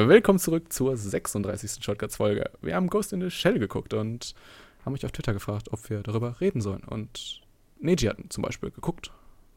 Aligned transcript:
Äh, 0.00 0.08
willkommen 0.08 0.38
zurück 0.38 0.72
zur 0.72 0.96
36. 0.96 1.84
Shotcuts-Folge. 1.84 2.50
Wir 2.62 2.74
haben 2.74 2.88
Ghost 2.88 3.12
in 3.12 3.20
the 3.20 3.30
Shell 3.30 3.58
geguckt 3.58 3.92
und 3.92 4.34
haben 4.84 4.94
mich 4.94 5.04
auf 5.04 5.12
Twitter 5.12 5.34
gefragt, 5.34 5.68
ob 5.72 5.90
wir 5.90 6.02
darüber 6.02 6.40
reden 6.40 6.62
sollen. 6.62 6.84
Und 6.84 7.42
Neji 7.80 8.06
hat 8.06 8.16
zum 8.30 8.42
Beispiel 8.42 8.70
geguckt. 8.70 9.10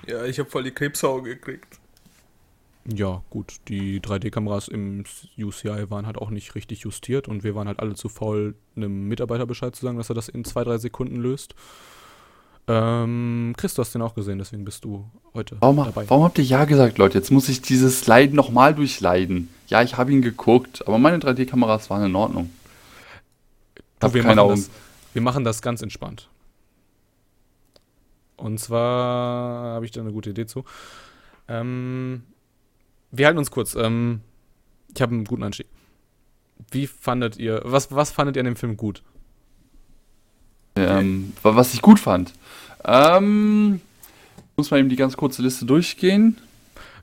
Ja, 0.05 0.25
ich 0.25 0.39
habe 0.39 0.49
voll 0.49 0.63
die 0.63 0.71
Krebsaugen 0.71 1.23
gekriegt. 1.23 1.79
Ja, 2.93 3.23
gut, 3.29 3.55
die 3.69 4.02
3D-Kameras 4.02 4.67
im 4.67 5.05
UCI 5.38 5.89
waren 5.89 6.05
halt 6.05 6.17
auch 6.17 6.29
nicht 6.29 6.55
richtig 6.55 6.81
justiert 6.81 7.30
und 7.30 7.45
wir 7.45 7.55
waren 7.55 7.69
halt 7.69 7.80
alle 7.80 7.95
zu 7.95 8.09
faul, 8.09 8.55
einem 8.75 9.07
Mitarbeiter 9.07 9.45
Bescheid 9.45 9.73
zu 9.73 9.85
sagen, 9.85 9.97
dass 9.97 10.09
er 10.09 10.16
das 10.16 10.27
in 10.27 10.44
zwei, 10.44 10.66
drei 10.66 10.77
Sekunden 10.77 11.21
löst. 11.21 11.55
Ähm, 12.67 13.53
Chris, 13.58 13.73
du 13.73 13.81
hast 13.81 13.94
den 13.94 14.02
auch 14.02 14.16
gesehen, 14.16 14.38
deswegen 14.38 14.63
bist 14.63 14.85
du 14.85 15.05
heute 15.34 15.58
warum, 15.59 15.77
dabei. 15.77 16.09
Warum 16.09 16.23
habt 16.23 16.38
ihr 16.38 16.45
Ja 16.45 16.63
gesagt, 16.66 16.97
Leute? 16.97 17.17
Jetzt 17.17 17.30
muss 17.30 17.50
ich 17.50 17.61
dieses 17.61 18.08
Leiden 18.08 18.36
nochmal 18.36 18.73
durchleiden. 18.73 19.50
Ja, 19.67 19.81
ich 19.81 19.97
habe 19.97 20.14
ihn 20.14 20.22
geguckt, 20.22 20.88
aber 20.88 20.97
meine 20.97 21.17
3D-Kameras 21.17 21.89
waren 21.89 22.05
in 22.05 22.16
Ordnung. 22.16 22.52
Du, 24.00 24.14
wir, 24.14 24.23
machen 24.23 24.50
das, 24.50 24.70
wir 25.14 25.22
machen 25.22 25.44
das 25.44 25.61
ganz 25.61 25.81
entspannt. 25.81 26.30
Und 28.38 28.59
zwar 28.59 29.75
habe 29.75 29.86
ich 29.86 29.92
da 29.92 30.02
eine 30.02 30.11
gute 30.11 30.30
Idee 30.30 30.45
zu. 30.45 30.64
Ähm, 31.48 32.23
wir 33.11 33.25
halten 33.25 33.39
uns 33.39 33.52
kurz. 33.52 33.75
Ähm, 33.75 34.22
ich 34.94 35.02
habe 35.02 35.14
einen 35.14 35.25
guten 35.25 35.44
Anstieg. 35.44 35.67
Wie 36.72 36.88
fandet 36.88 37.38
ihr, 37.38 37.61
was, 37.64 37.92
was 37.92 38.11
fandet 38.11 38.36
ihr 38.36 38.42
an 38.42 38.45
dem 38.45 38.55
Film 38.55 38.77
gut? 38.77 39.03
Ähm, 40.75 41.33
was 41.43 41.73
ich 41.73 41.81
gut 41.81 41.99
fand. 41.99 42.33
Ähm, 42.85 43.81
muss 44.55 44.71
mal 44.71 44.80
eben 44.80 44.89
die 44.89 44.95
ganz 44.95 45.15
kurze 45.15 45.41
Liste 45.41 45.65
durchgehen. 45.65 46.38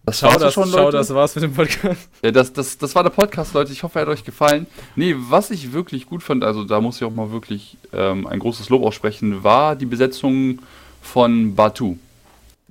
Das 0.05 0.21
schau, 0.21 0.39
das, 0.39 0.55
schon, 0.55 0.71
schau, 0.71 0.91
das 0.91 1.13
war's 1.15 1.35
mit 1.35 1.45
dem 1.45 1.53
Podcast. 1.53 2.09
Ja, 2.25 2.31
das, 2.31 2.53
das, 2.53 2.79
das 2.79 2.95
war 2.95 3.03
der 3.03 3.11
Podcast, 3.11 3.53
Leute. 3.55 3.73
Ich 3.73 3.83
hoffe, 3.83 3.99
er 3.99 4.03
hat 4.03 4.09
euch 4.09 4.25
gefallen. 4.25 4.67
Nee, 4.97 5.15
was 5.17 5.51
ich 5.51 5.73
wirklich 5.73 6.07
gut 6.07 6.23
fand, 6.23 6.43
also 6.43 6.65
da 6.65 6.81
muss 6.81 6.97
ich 6.97 7.05
auch 7.05 7.13
mal 7.13 7.31
wirklich 7.31 7.77
ähm, 7.93 8.27
ein 8.27 8.39
großes 8.39 8.71
Lob 8.71 8.83
aussprechen, 8.83 9.45
war 9.45 9.77
die 9.77 9.87
Besetzung 9.87 10.61
von 11.03 11.55
Batu. 11.55 11.97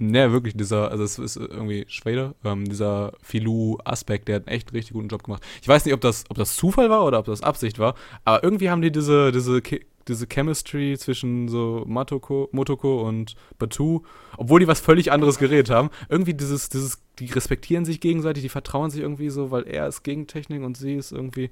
Ne, 0.02 0.32
wirklich, 0.32 0.56
dieser, 0.56 0.92
also 0.92 1.04
es 1.04 1.20
ist 1.20 1.36
irgendwie 1.36 1.86
Schwede, 1.90 2.34
ähm, 2.46 2.68
dieser 2.68 3.12
Filou-Aspekt, 3.22 4.28
der 4.30 4.38
hat 4.38 4.48
einen 4.48 4.56
echt 4.56 4.74
richtig 4.74 4.94
guten 4.94 5.10
Job 5.10 5.24
gemacht. 5.24 5.44
Ich 5.62 5.68
weiß 5.68 5.84
nicht, 5.84 5.94
ob 5.94 6.02
das, 6.02 6.24
ob 6.30 6.38
das 6.38 6.56
Zufall 6.56 6.90
war 6.90 7.04
oder 7.06 7.20
ob 7.20 7.26
das 7.26 7.44
Absicht 7.44 7.80
war, 7.80 7.96
aber 8.24 8.42
irgendwie 8.42 8.70
haben 8.70 8.82
die 8.82 8.92
diese, 8.92 9.34
diese 9.34 9.62
diese 10.10 10.28
Chemistry 10.28 10.98
zwischen 10.98 11.48
so 11.48 11.84
Matoko, 11.88 12.50
Motoko 12.52 13.08
und 13.08 13.36
Batu, 13.58 14.02
obwohl 14.38 14.60
die 14.60 14.68
was 14.68 14.80
völlig 14.80 15.12
anderes 15.12 15.38
geredet 15.38 15.70
haben, 15.70 15.90
irgendwie 16.10 16.34
dieses, 16.34 16.70
dieses, 16.70 17.00
die 17.20 17.28
respektieren 17.28 17.86
sich 17.86 18.02
gegenseitig, 18.02 18.44
die 18.44 18.50
vertrauen 18.50 18.90
sich 18.90 19.02
irgendwie 19.02 19.30
so, 19.30 19.52
weil 19.52 19.64
er 19.64 19.88
ist 19.88 20.04
gegen 20.04 20.28
Technik 20.28 20.64
und 20.64 20.76
sie 20.76 20.96
ist 20.96 21.12
irgendwie. 21.12 21.50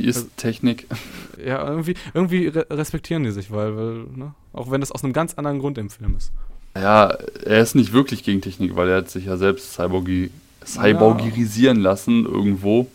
Die 0.00 0.06
ist 0.06 0.16
also, 0.16 0.28
Technik. 0.36 0.86
Ja, 1.44 1.68
irgendwie, 1.68 1.94
irgendwie 2.14 2.48
respektieren 2.48 3.24
die 3.24 3.30
sich, 3.30 3.50
weil, 3.50 3.76
weil 3.76 3.94
ne? 4.14 4.34
auch 4.52 4.70
wenn 4.70 4.80
das 4.80 4.92
aus 4.92 5.04
einem 5.04 5.12
ganz 5.12 5.34
anderen 5.34 5.58
Grund 5.58 5.78
im 5.78 5.90
Film 5.90 6.16
ist. 6.16 6.32
Ja, 6.74 7.16
er 7.44 7.60
ist 7.60 7.74
nicht 7.74 7.92
wirklich 7.92 8.22
gegen 8.22 8.42
Technik, 8.42 8.76
weil 8.76 8.88
er 8.88 8.98
hat 8.98 9.10
sich 9.10 9.24
ja 9.26 9.36
selbst 9.36 9.74
cyborgi 9.74 10.30
cyborgirisieren 10.66 11.78
ja. 11.78 11.84
lassen 11.84 12.24
irgendwo. 12.24 12.88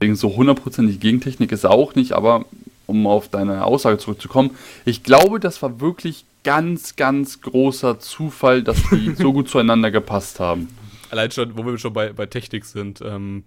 Deswegen 0.00 0.16
so 0.16 0.34
hundertprozentig 0.34 1.00
gegen 1.00 1.20
Technik 1.20 1.52
ist 1.52 1.64
er 1.64 1.70
auch 1.70 1.94
nicht, 1.94 2.12
aber 2.12 2.44
um 2.86 3.06
auf 3.06 3.28
deine 3.28 3.64
Aussage 3.64 3.98
zurückzukommen, 3.98 4.50
ich 4.84 5.02
glaube, 5.02 5.40
das 5.40 5.62
war 5.62 5.80
wirklich 5.80 6.24
ganz, 6.42 6.96
ganz 6.96 7.40
großer 7.40 7.98
Zufall, 7.98 8.62
dass 8.62 8.82
die 8.90 9.14
so 9.16 9.32
gut 9.32 9.48
zueinander 9.48 9.90
gepasst 9.90 10.40
haben. 10.40 10.68
Allein 11.10 11.30
schon, 11.30 11.56
wo 11.56 11.64
wir 11.64 11.78
schon 11.78 11.92
bei, 11.92 12.12
bei 12.12 12.26
Technik 12.26 12.64
sind, 12.64 13.00
ähm, 13.00 13.44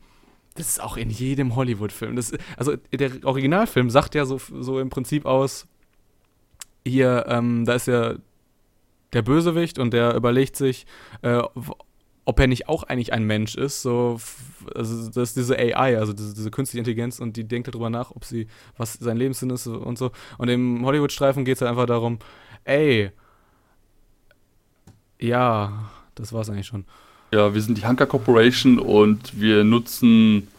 das 0.55 0.69
ist 0.69 0.81
auch 0.81 0.97
in 0.97 1.11
jedem 1.11 1.55
Hollywood-Film. 1.55 2.19
Also 2.57 2.75
der 2.91 3.11
Originalfilm 3.23 3.91
sagt 3.91 4.15
ja 4.15 4.25
so, 4.25 4.39
so 4.39 4.79
im 4.79 4.89
Prinzip 4.89 5.25
aus, 5.25 5.67
hier, 6.83 7.25
ähm, 7.27 7.65
da 7.65 7.73
ist 7.73 7.87
ja 7.87 8.15
der 9.13 9.21
Bösewicht 9.21 9.77
und 9.77 9.91
der 9.93 10.15
überlegt 10.15 10.55
sich, 10.55 10.85
äh, 11.21 11.41
ob 12.27 12.41
er 12.41 12.47
nicht 12.47 12.67
auch 12.67 12.83
eigentlich 12.83 13.13
ein 13.13 13.23
Mensch 13.23 13.55
ist. 13.55 13.81
So, 13.81 14.19
also 14.75 15.09
das 15.09 15.29
ist 15.29 15.37
diese 15.37 15.57
AI, 15.57 15.97
also 15.97 16.11
diese, 16.11 16.35
diese 16.35 16.51
künstliche 16.51 16.79
Intelligenz 16.79 17.19
und 17.19 17.37
die 17.37 17.45
denkt 17.45 17.69
darüber 17.69 17.89
nach, 17.89 18.11
ob 18.11 18.25
sie, 18.25 18.47
was 18.75 18.95
sein 18.95 19.15
Lebenssinn 19.15 19.49
ist 19.49 19.65
und 19.65 19.97
so. 19.97 20.11
Und 20.37 20.49
im 20.49 20.85
Hollywood-Streifen 20.85 21.45
geht 21.45 21.55
es 21.55 21.61
halt 21.61 21.71
einfach 21.71 21.85
darum, 21.85 22.19
ey, 22.65 23.11
ja, 25.21 25.89
das 26.15 26.33
war 26.33 26.41
es 26.41 26.49
eigentlich 26.49 26.67
schon. 26.67 26.83
Ja, 27.31 27.53
wir 27.53 27.61
sind 27.61 27.77
die 27.77 27.85
Hanker 27.85 28.07
Corporation 28.07 28.77
und 28.77 29.39
wir 29.39 29.63
nutzen 29.63 30.49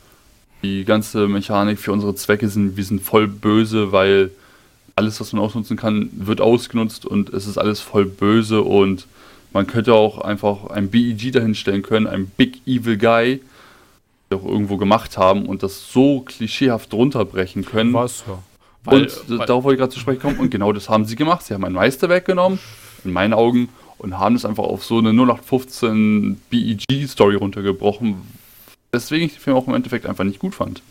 die 0.62 0.86
ganze 0.86 1.28
Mechanik 1.28 1.78
für 1.78 1.92
unsere 1.92 2.14
Zwecke. 2.14 2.50
Wir 2.50 2.84
sind 2.84 3.02
voll 3.02 3.28
böse, 3.28 3.92
weil 3.92 4.30
alles, 4.96 5.20
was 5.20 5.34
man 5.34 5.42
ausnutzen 5.42 5.76
kann, 5.76 6.08
wird 6.14 6.40
ausgenutzt 6.40 7.04
und 7.04 7.28
es 7.28 7.46
ist 7.46 7.58
alles 7.58 7.80
voll 7.80 8.06
böse 8.06 8.62
und 8.62 9.06
man 9.52 9.66
könnte 9.66 9.94
auch 9.94 10.18
einfach 10.18 10.70
ein 10.70 10.90
BEG 10.90 11.32
dahinstellen 11.32 11.82
können, 11.82 12.06
ein 12.06 12.26
Big 12.26 12.66
Evil 12.66 12.98
Guy, 12.98 13.42
der 14.30 14.38
auch 14.38 14.44
irgendwo 14.44 14.76
gemacht 14.76 15.16
haben 15.16 15.46
und 15.46 15.62
das 15.62 15.90
so 15.90 16.20
klischeehaft 16.20 16.92
runterbrechen 16.92 17.64
können. 17.64 17.92
Was? 17.94 18.24
Ja. 18.26 18.42
Weil, 18.84 19.02
und 19.02 19.38
weil, 19.38 19.46
darauf 19.46 19.64
wollte 19.64 19.74
ich 19.74 19.80
gerade 19.80 19.92
zu 19.92 20.00
sprechen 20.00 20.20
kommen. 20.20 20.38
Und 20.38 20.50
genau 20.50 20.72
das 20.72 20.88
haben 20.88 21.04
sie 21.04 21.16
gemacht. 21.16 21.44
Sie 21.44 21.54
haben 21.54 21.64
ein 21.64 21.72
Meisterwerk 21.72 22.24
genommen, 22.24 22.58
in 23.04 23.12
meinen 23.12 23.34
Augen, 23.34 23.68
und 23.98 24.18
haben 24.18 24.36
es 24.36 24.44
einfach 24.44 24.64
auf 24.64 24.84
so 24.84 24.98
eine 24.98 25.10
0815 25.10 26.40
BEG-Story 26.50 27.34
runtergebrochen. 27.34 28.22
Weswegen 28.92 29.26
ich 29.26 29.34
den 29.34 29.40
Film 29.40 29.56
auch 29.56 29.66
im 29.66 29.74
Endeffekt 29.74 30.06
einfach 30.06 30.24
nicht 30.24 30.38
gut 30.38 30.54
fand. 30.54 30.82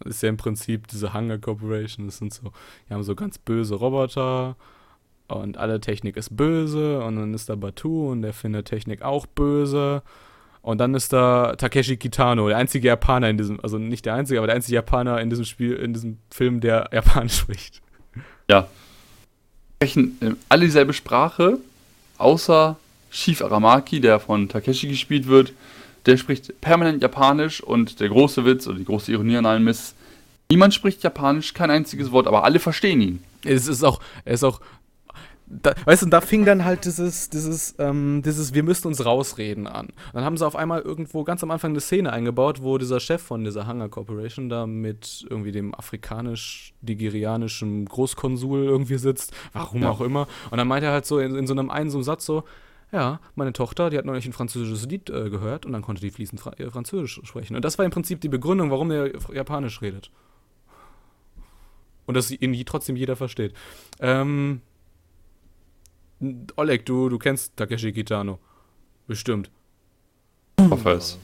Das 0.00 0.16
ist 0.16 0.22
ja 0.22 0.28
im 0.28 0.36
Prinzip 0.36 0.88
diese 0.88 1.14
Hunger 1.14 1.38
Corporation. 1.38 2.06
Das 2.06 2.18
sind 2.18 2.32
so, 2.34 2.52
die 2.88 2.94
haben 2.94 3.02
so 3.02 3.14
ganz 3.14 3.38
böse 3.38 3.74
Roboter 3.74 4.56
und 5.30 5.58
alle 5.58 5.80
Technik 5.80 6.16
ist 6.16 6.36
böse 6.36 7.00
und 7.02 7.16
dann 7.16 7.34
ist 7.34 7.48
da 7.48 7.54
Batu 7.54 8.10
und 8.10 8.22
der 8.22 8.32
findet 8.32 8.66
Technik 8.66 9.02
auch 9.02 9.26
böse. 9.26 10.02
Und 10.62 10.78
dann 10.78 10.94
ist 10.94 11.12
da 11.12 11.54
Takeshi 11.56 11.96
Kitano, 11.96 12.48
der 12.48 12.58
einzige 12.58 12.88
Japaner 12.88 13.30
in 13.30 13.38
diesem, 13.38 13.60
also 13.60 13.78
nicht 13.78 14.04
der 14.04 14.14
einzige, 14.14 14.38
aber 14.40 14.46
der 14.46 14.56
einzige 14.56 14.74
Japaner 14.74 15.20
in 15.20 15.30
diesem 15.30 15.46
Spiel, 15.46 15.74
in 15.74 15.94
diesem 15.94 16.18
Film, 16.30 16.60
der 16.60 16.90
Japanisch 16.92 17.36
spricht. 17.38 17.80
Ja. 18.50 18.68
Sprechen 19.76 20.18
äh, 20.20 20.32
alle 20.50 20.66
dieselbe 20.66 20.92
Sprache, 20.92 21.58
außer 22.18 22.76
Chief 23.10 23.40
Aramaki, 23.42 24.00
der 24.00 24.20
von 24.20 24.48
Takeshi 24.48 24.88
gespielt 24.88 25.26
wird. 25.26 25.52
Der 26.06 26.16
spricht 26.16 26.60
permanent 26.60 27.02
Japanisch 27.02 27.62
und 27.62 28.00
der 28.00 28.08
große 28.08 28.44
Witz 28.44 28.66
oder 28.66 28.78
die 28.78 28.84
große 28.84 29.12
Ironie 29.12 29.36
an 29.36 29.46
allem 29.46 29.68
ist, 29.68 29.94
niemand 30.50 30.74
spricht 30.74 31.02
Japanisch, 31.02 31.54
kein 31.54 31.70
einziges 31.70 32.10
Wort, 32.10 32.26
aber 32.26 32.44
alle 32.44 32.58
verstehen 32.58 33.00
ihn. 33.00 33.24
Es 33.44 33.66
ist 33.66 33.82
auch, 33.82 34.00
er 34.24 34.34
ist 34.34 34.44
auch 34.44 34.60
da, 35.50 35.74
weißt 35.84 36.02
du, 36.02 36.06
da 36.06 36.20
fing 36.20 36.44
dann 36.44 36.64
halt 36.64 36.84
dieses, 36.84 37.28
dieses, 37.28 37.74
ähm, 37.78 38.22
dieses, 38.24 38.54
wir 38.54 38.62
müssen 38.62 38.86
uns 38.86 39.04
rausreden 39.04 39.66
an. 39.66 39.88
Dann 40.12 40.22
haben 40.24 40.36
sie 40.36 40.46
auf 40.46 40.54
einmal 40.54 40.80
irgendwo 40.80 41.24
ganz 41.24 41.42
am 41.42 41.50
Anfang 41.50 41.72
eine 41.72 41.80
Szene 41.80 42.12
eingebaut, 42.12 42.62
wo 42.62 42.78
dieser 42.78 43.00
Chef 43.00 43.20
von 43.20 43.42
dieser 43.42 43.66
Hunger 43.66 43.88
Corporation 43.88 44.48
da 44.48 44.68
mit 44.68 45.26
irgendwie 45.28 45.50
dem 45.50 45.74
afrikanisch-nigerianischen 45.74 47.86
Großkonsul 47.86 48.62
irgendwie 48.64 48.98
sitzt, 48.98 49.32
warum 49.52 49.82
ja. 49.82 49.90
auch 49.90 50.00
immer. 50.00 50.28
Und 50.50 50.58
dann 50.58 50.68
meint 50.68 50.84
er 50.84 50.92
halt 50.92 51.04
so 51.04 51.18
in, 51.18 51.34
in 51.34 51.48
so 51.48 51.52
einem 51.52 51.68
einen 51.68 51.90
so 51.90 51.98
einem 51.98 52.04
Satz 52.04 52.24
so, 52.24 52.44
ja, 52.92 53.18
meine 53.34 53.52
Tochter, 53.52 53.90
die 53.90 53.98
hat 53.98 54.04
neulich 54.04 54.26
ein 54.26 54.32
französisches 54.32 54.88
Lied 54.88 55.10
äh, 55.10 55.30
gehört 55.30 55.66
und 55.66 55.72
dann 55.72 55.82
konnte 55.82 56.00
die 56.00 56.10
fließend 56.10 56.40
Fra 56.40 56.52
äh, 56.58 56.70
Französisch 56.70 57.20
sprechen. 57.24 57.56
Und 57.56 57.64
das 57.64 57.76
war 57.78 57.84
im 57.84 57.90
Prinzip 57.90 58.20
die 58.20 58.28
Begründung, 58.28 58.70
warum 58.70 58.92
er 58.92 59.10
Japanisch 59.32 59.82
redet. 59.82 60.12
Und 62.06 62.16
dass 62.16 62.30
ihn 62.30 62.66
trotzdem 62.66 62.96
jeder 62.96 63.14
versteht. 63.14 63.52
Ähm, 64.00 64.62
Oleg, 66.56 66.84
du, 66.84 67.08
du 67.08 67.18
kennst 67.18 67.56
Takeshi 67.56 67.92
Kitano. 67.92 68.38
Bestimmt. 69.06 69.50
Hoffe 70.60 70.90
es. 70.90 71.18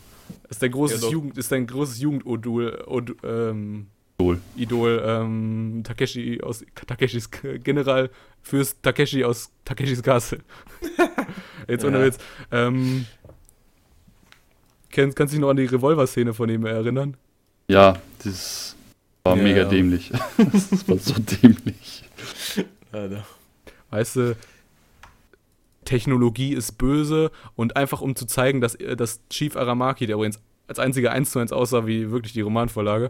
Ist 0.49 0.63
dein 0.63 0.73
großes 0.73 1.03
ja, 1.03 1.11
Jugend, 1.11 1.39
ist 1.39 1.53
dein 1.53 1.67
großes 1.67 2.01
Jugendodul, 2.01 2.85
ähm, 3.23 3.87
Idol. 4.19 4.41
Idol, 4.57 5.03
ähm, 5.05 5.83
Takeshi 5.85 6.41
aus 6.43 6.65
Takeshis 6.87 7.31
General 7.63 8.11
fürs 8.43 8.81
Takeshi 8.81 9.25
aus 9.25 9.51
Takeshis 9.65 10.03
Castle. 10.03 10.41
Jetzt 11.69 11.85
ohne 11.85 12.03
Witz. 12.03 12.19
Ähm, 12.51 13.07
kannst, 14.91 15.17
kannst 15.17 15.33
du 15.33 15.37
dich 15.37 15.41
noch 15.43 15.51
an 15.51 15.57
die 15.57 15.67
Revolver-Szene 15.67 16.33
von 16.33 16.49
ihm 16.49 16.65
erinnern? 16.65 17.17
Ja, 17.69 18.01
das 18.25 18.75
war 19.25 19.37
ja, 19.37 19.43
mega 19.43 19.63
ja. 19.63 19.69
dämlich. 19.69 20.11
das 20.39 20.89
war 20.89 20.99
so 20.99 21.15
dämlich. 21.19 22.05
Weißt 23.91 24.17
du, 24.17 24.37
Technologie 25.87 26.53
ist 26.53 26.73
böse 26.77 27.31
und 27.55 27.77
einfach 27.77 28.03
um 28.03 28.15
zu 28.15 28.27
zeigen, 28.27 28.61
dass, 28.61 28.75
äh, 28.75 28.97
dass 28.97 29.27
Chief 29.31 29.57
Aramaki, 29.57 30.07
der 30.07 30.17
übrigens 30.17 30.41
als 30.69 30.79
einziger 30.79 31.13
1 31.13 31.31
zu 31.31 31.39
1 31.39 31.53
aussah 31.53 31.87
wie 31.87 32.11
wirklich 32.11 32.35
die 32.35 32.43
Romanvorlage, 32.43 33.09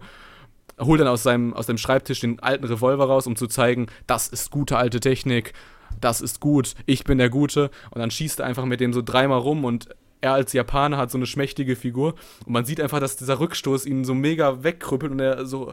holt 0.80 1.00
dann 1.00 1.08
aus 1.08 1.22
seinem, 1.22 1.54
aus 1.54 1.66
dem 1.66 1.78
Schreibtisch 1.78 2.20
den 2.20 2.40
alten 2.40 2.64
Revolver 2.64 3.06
raus, 3.06 3.26
um 3.26 3.34
zu 3.34 3.46
zeigen, 3.46 3.86
das 4.06 4.28
ist 4.28 4.50
gute 4.50 4.76
alte 4.76 5.00
Technik, 5.00 5.54
das 6.00 6.20
ist 6.20 6.40
gut, 6.40 6.74
ich 6.84 7.04
bin 7.04 7.18
der 7.18 7.30
Gute. 7.30 7.70
Und 7.90 8.00
dann 8.00 8.10
schießt 8.10 8.40
er 8.40 8.46
einfach 8.46 8.64
mit 8.64 8.80
dem 8.80 8.92
so 8.92 9.02
dreimal 9.02 9.38
rum 9.38 9.64
und 9.64 9.88
er 10.20 10.32
als 10.32 10.52
Japaner 10.52 10.96
hat 10.96 11.10
so 11.10 11.18
eine 11.18 11.26
schmächtige 11.26 11.76
Figur 11.76 12.14
und 12.46 12.52
man 12.52 12.64
sieht 12.64 12.80
einfach, 12.80 13.00
dass 13.00 13.16
dieser 13.16 13.38
Rückstoß 13.38 13.86
ihn 13.86 14.04
so 14.04 14.14
mega 14.14 14.62
wegkrüppelt 14.64 15.12
und 15.12 15.20
er 15.20 15.46
so 15.46 15.72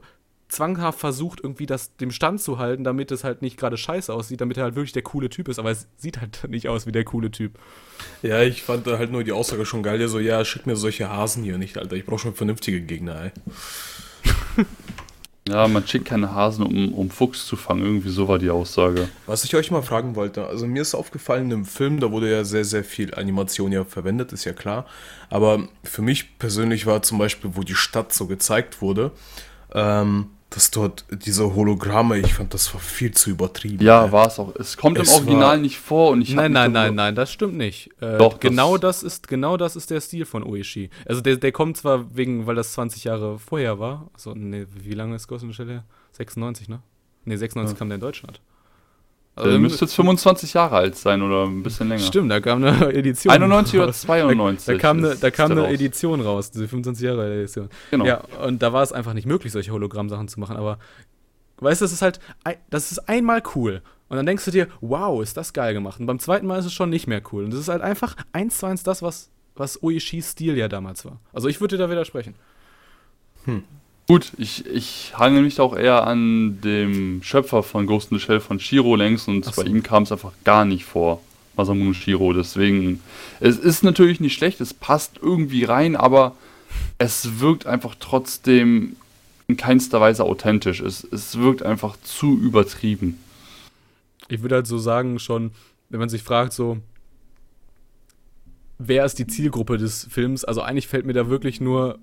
zwanghaft 0.53 0.99
versucht, 0.99 1.39
irgendwie 1.43 1.65
das 1.65 1.95
dem 1.97 2.11
Stand 2.11 2.41
zu 2.41 2.59
halten, 2.59 2.83
damit 2.83 3.11
es 3.11 3.23
halt 3.23 3.41
nicht 3.41 3.57
gerade 3.57 3.77
scheiße 3.77 4.13
aussieht, 4.13 4.41
damit 4.41 4.57
er 4.57 4.63
halt 4.63 4.75
wirklich 4.75 4.93
der 4.93 5.01
coole 5.01 5.29
Typ 5.29 5.47
ist. 5.47 5.59
Aber 5.59 5.71
es 5.71 5.87
sieht 5.97 6.21
halt 6.21 6.41
nicht 6.49 6.69
aus 6.69 6.85
wie 6.87 6.91
der 6.91 7.03
coole 7.03 7.31
Typ. 7.31 7.59
Ja, 8.21 8.41
ich 8.41 8.63
fand 8.63 8.87
da 8.87 8.97
halt 8.97 9.11
nur 9.11 9.23
die 9.23 9.31
Aussage 9.31 9.65
schon 9.65 9.83
geil. 9.83 9.97
Der 9.97 10.09
so, 10.09 10.19
ja, 10.19 10.43
schick 10.45 10.65
mir 10.65 10.75
solche 10.75 11.09
Hasen 11.09 11.43
hier 11.43 11.57
nicht, 11.57 11.77
Alter. 11.77 11.95
Ich 11.95 12.05
brauche 12.05 12.19
schon 12.19 12.35
vernünftige 12.35 12.81
Gegner, 12.81 13.25
ey. 13.25 13.31
Ja, 15.45 15.67
man 15.67 15.85
schickt 15.85 16.05
keine 16.05 16.33
Hasen, 16.33 16.65
um, 16.65 16.93
um 16.93 17.09
Fuchs 17.09 17.45
zu 17.45 17.57
fangen. 17.57 17.83
Irgendwie 17.83 18.09
so 18.09 18.29
war 18.29 18.39
die 18.39 18.49
Aussage. 18.49 19.09
Was 19.25 19.43
ich 19.43 19.53
euch 19.57 19.71
mal 19.71 19.81
fragen 19.81 20.15
wollte, 20.15 20.47
also 20.47 20.65
mir 20.65 20.81
ist 20.81 20.95
aufgefallen 20.95 21.51
im 21.51 21.65
Film, 21.65 21.99
da 21.99 22.11
wurde 22.11 22.31
ja 22.31 22.45
sehr, 22.45 22.63
sehr 22.63 22.85
viel 22.85 23.13
Animation 23.13 23.73
ja 23.73 23.83
verwendet, 23.83 24.31
ist 24.31 24.45
ja 24.45 24.53
klar. 24.53 24.85
Aber 25.29 25.67
für 25.83 26.01
mich 26.01 26.39
persönlich 26.39 26.85
war 26.85 27.01
zum 27.01 27.17
Beispiel, 27.17 27.51
wo 27.55 27.63
die 27.63 27.75
Stadt 27.75 28.13
so 28.13 28.25
gezeigt 28.25 28.81
wurde, 28.81 29.11
ähm, 29.73 30.27
dass 30.53 30.69
dort 30.71 31.05
diese 31.11 31.55
Hologramme, 31.55 32.19
ich 32.19 32.33
fand, 32.35 32.53
das 32.53 32.73
war 32.73 32.79
viel 32.81 33.11
zu 33.11 33.31
übertrieben. 33.31 33.83
Ja, 33.83 34.11
war 34.11 34.27
es 34.27 34.37
auch. 34.39 34.55
Es 34.55 34.77
kommt 34.77 34.97
Es 34.99 35.09
im 35.09 35.15
Original 35.15 35.59
nicht 35.59 35.79
vor 35.79 36.11
und 36.11 36.21
ich 36.21 36.33
Nein, 36.35 36.51
mich 36.51 36.53
nein, 36.53 36.73
darüber- 36.73 36.87
nein, 36.87 36.95
nein, 36.95 37.15
das 37.15 37.31
stimmt 37.31 37.55
nicht. 37.55 37.89
Äh, 38.01 38.17
Doch, 38.17 38.33
das- 38.33 38.39
genau 38.41 38.77
das, 38.77 39.01
ist 39.03 39.27
genau 39.27 39.57
das 39.57 39.75
ist 39.75 39.89
der 39.89 39.99
Stil 40.01 40.25
von 40.25 40.43
Oishi. 40.43 40.89
Also 41.05 41.21
der, 41.21 41.37
der 41.37 41.51
kommt 41.51 41.77
zwar 41.77 42.15
wegen, 42.15 42.45
weil 42.45 42.55
das 42.55 42.73
20 42.73 43.03
Jahre 43.05 43.39
vorher 43.39 43.79
war. 43.79 44.09
Also 44.13 44.33
nee, 44.35 44.65
wie 44.73 44.93
lange 44.93 45.15
ist 45.15 45.27
Ghost 45.27 45.43
in 45.43 45.49
the 45.49 45.55
Shell 45.55 45.69
her? 45.69 45.83
96, 46.11 46.69
ne? 46.69 46.81
Ne, 47.25 47.37
96 47.37 47.73
Ja. 47.75 47.79
kam 47.79 47.89
der 47.89 47.95
in 47.95 48.01
Deutschland. 48.01 48.39
Der 49.35 49.45
Also, 49.45 49.59
müsste 49.59 49.85
jetzt 49.85 49.95
25 49.95 50.53
Jahre 50.53 50.75
alt 50.75 50.95
sein 50.95 51.21
oder 51.23 51.45
ein 51.45 51.63
bisschen 51.63 51.89
länger. 51.89 52.01
Stimmt, 52.03 52.29
da 52.31 52.39
kam 52.39 52.63
eine 52.63 52.93
Edition. 52.93 53.33
91 53.33 53.75
oder 53.79 53.87
raus. 53.87 54.01
92. 54.05 54.65
Da, 54.67 54.73
da 54.73 54.77
kam, 54.79 54.97
eine, 54.99 55.15
da 55.15 55.31
kam 55.31 55.49
der 55.49 55.57
eine 55.57 55.67
raus. 55.67 55.73
Edition 55.73 56.21
raus, 56.21 56.51
diese 56.51 56.67
25 56.67 57.03
Jahre 57.03 57.21
alte 57.23 57.39
Edition. 57.39 57.69
Genau. 57.89 58.05
Ja, 58.05 58.21
und 58.45 58.61
da 58.61 58.73
war 58.73 58.83
es 58.83 58.91
einfach 58.91 59.13
nicht 59.13 59.25
möglich, 59.25 59.51
solche 59.51 59.71
Hologramm-Sachen 59.71 60.27
zu 60.27 60.39
machen. 60.39 60.55
Aber 60.55 60.77
weißt 61.57 61.81
du, 61.81 61.85
das 61.85 61.93
ist 61.93 62.03
halt, 62.03 62.19
das 62.69 62.91
ist 62.91 63.09
einmal 63.09 63.41
cool. 63.55 63.81
Und 64.09 64.17
dann 64.17 64.25
denkst 64.27 64.45
du 64.45 64.51
dir, 64.51 64.67
wow, 64.81 65.23
ist 65.23 65.35
das 65.35 65.53
geil 65.53 65.73
gemacht. 65.73 65.99
Und 65.99 66.05
beim 66.05 66.19
zweiten 66.19 66.45
Mal 66.45 66.59
ist 66.59 66.65
es 66.65 66.73
schon 66.73 66.91
nicht 66.91 67.07
mehr 67.07 67.23
cool. 67.31 67.45
Und 67.45 67.51
das 67.51 67.59
ist 67.59 67.69
halt 67.69 67.81
einfach 67.81 68.15
eins 68.33 68.59
zu 68.59 68.67
eins 68.67 68.83
das, 68.83 69.01
was, 69.01 69.31
was 69.55 69.81
Oishis 69.81 70.29
Stil 70.31 70.55
ja 70.57 70.67
damals 70.67 71.05
war. 71.05 71.19
Also 71.31 71.47
ich 71.47 71.59
würde 71.59 71.77
dir 71.77 71.83
da 71.85 71.89
widersprechen. 71.89 72.35
Gut, 74.07 74.33
ich, 74.37 74.65
ich 74.65 75.13
hangel 75.17 75.43
mich 75.43 75.61
auch 75.61 75.75
eher 75.75 76.05
an 76.05 76.59
dem 76.61 77.23
Schöpfer 77.23 77.63
von 77.63 77.87
Ghost 77.87 78.11
in 78.11 78.19
the 78.19 78.23
Shell 78.23 78.41
von 78.41 78.59
Shiro 78.59 78.95
längs 78.95 79.27
und 79.27 79.45
so. 79.45 79.51
bei 79.55 79.67
ihm 79.67 79.81
kam 79.81 80.03
es 80.03 80.11
einfach 80.11 80.33
gar 80.43 80.65
nicht 80.65 80.83
vor. 80.83 81.21
Masamune 81.55 81.93
Shiro, 81.93 82.33
deswegen. 82.33 82.99
Es 83.39 83.57
ist 83.57 83.83
natürlich 83.83 84.19
nicht 84.19 84.33
schlecht, 84.33 84.59
es 84.59 84.73
passt 84.73 85.19
irgendwie 85.21 85.63
rein, 85.63 85.95
aber 85.95 86.35
es 86.97 87.39
wirkt 87.39 87.65
einfach 87.67 87.95
trotzdem 87.99 88.95
in 89.47 89.55
keinster 89.55 90.01
Weise 90.01 90.23
authentisch. 90.23 90.81
Es, 90.81 91.03
es 91.03 91.37
wirkt 91.37 91.63
einfach 91.63 91.95
zu 92.01 92.37
übertrieben. 92.37 93.19
Ich 94.27 94.41
würde 94.41 94.55
halt 94.55 94.67
so 94.67 94.79
sagen, 94.79 95.19
schon, 95.19 95.51
wenn 95.89 95.99
man 95.99 96.09
sich 96.09 96.23
fragt, 96.23 96.53
so, 96.53 96.77
wer 98.79 99.05
ist 99.05 99.19
die 99.19 99.27
Zielgruppe 99.27 99.77
des 99.77 100.07
Films? 100.09 100.43
Also 100.43 100.61
eigentlich 100.61 100.87
fällt 100.87 101.05
mir 101.05 101.13
da 101.13 101.29
wirklich 101.29 101.61
nur 101.61 101.99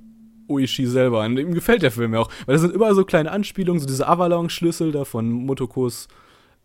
Oishi 0.51 0.87
selber 0.87 1.23
ein. 1.23 1.37
Ihm 1.39 1.55
gefällt 1.55 1.83
der 1.83 1.91
Film 1.91 2.13
ja 2.15 2.21
auch, 2.21 2.31
weil 2.47 2.57
da 2.57 2.61
sind 2.61 2.75
überall 2.75 2.95
so 2.95 3.05
kleine 3.05 3.31
Anspielungen, 3.31 3.81
so 3.81 3.87
diese 3.87 4.07
Avalanche-Schlüssel 4.09 4.93
da 4.93 5.05
von 5.05 5.31
Motokos. 5.31 6.09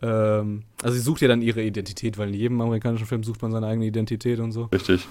Ähm, 0.01 0.63
also 0.83 0.95
sie 0.95 1.01
sucht 1.01 1.21
ja 1.21 1.27
dann 1.27 1.41
ihre 1.41 1.61
Identität, 1.63 2.17
weil 2.17 2.29
in 2.29 2.33
jedem 2.33 2.59
amerikanischen 2.59 3.05
Film 3.07 3.23
sucht 3.23 3.41
man 3.41 3.51
seine 3.51 3.67
eigene 3.67 3.85
Identität 3.85 4.39
und 4.39 4.51
so. 4.51 4.63
Richtig. 4.65 5.07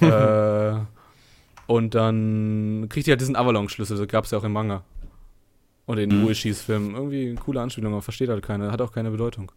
äh, 0.00 0.72
und 1.66 1.94
dann 1.94 2.86
kriegt 2.88 3.06
die 3.06 3.10
halt 3.10 3.20
diesen 3.20 3.36
Avalanche-Schlüssel, 3.36 3.98
das 3.98 4.08
gab 4.08 4.24
es 4.24 4.30
ja 4.30 4.38
auch 4.38 4.44
im 4.44 4.52
Manga. 4.52 4.82
Und 5.84 5.98
in 5.98 6.20
Mhm. 6.20 6.26
Oishis 6.26 6.62
Film. 6.62 6.94
Irgendwie 6.94 7.26
eine 7.30 7.34
coole 7.34 7.60
Anspielung, 7.60 7.92
aber 7.92 8.02
versteht 8.02 8.28
halt 8.28 8.42
keiner, 8.44 8.70
hat 8.70 8.80
auch 8.80 8.92
keine 8.92 9.10
Bedeutung. 9.10 9.50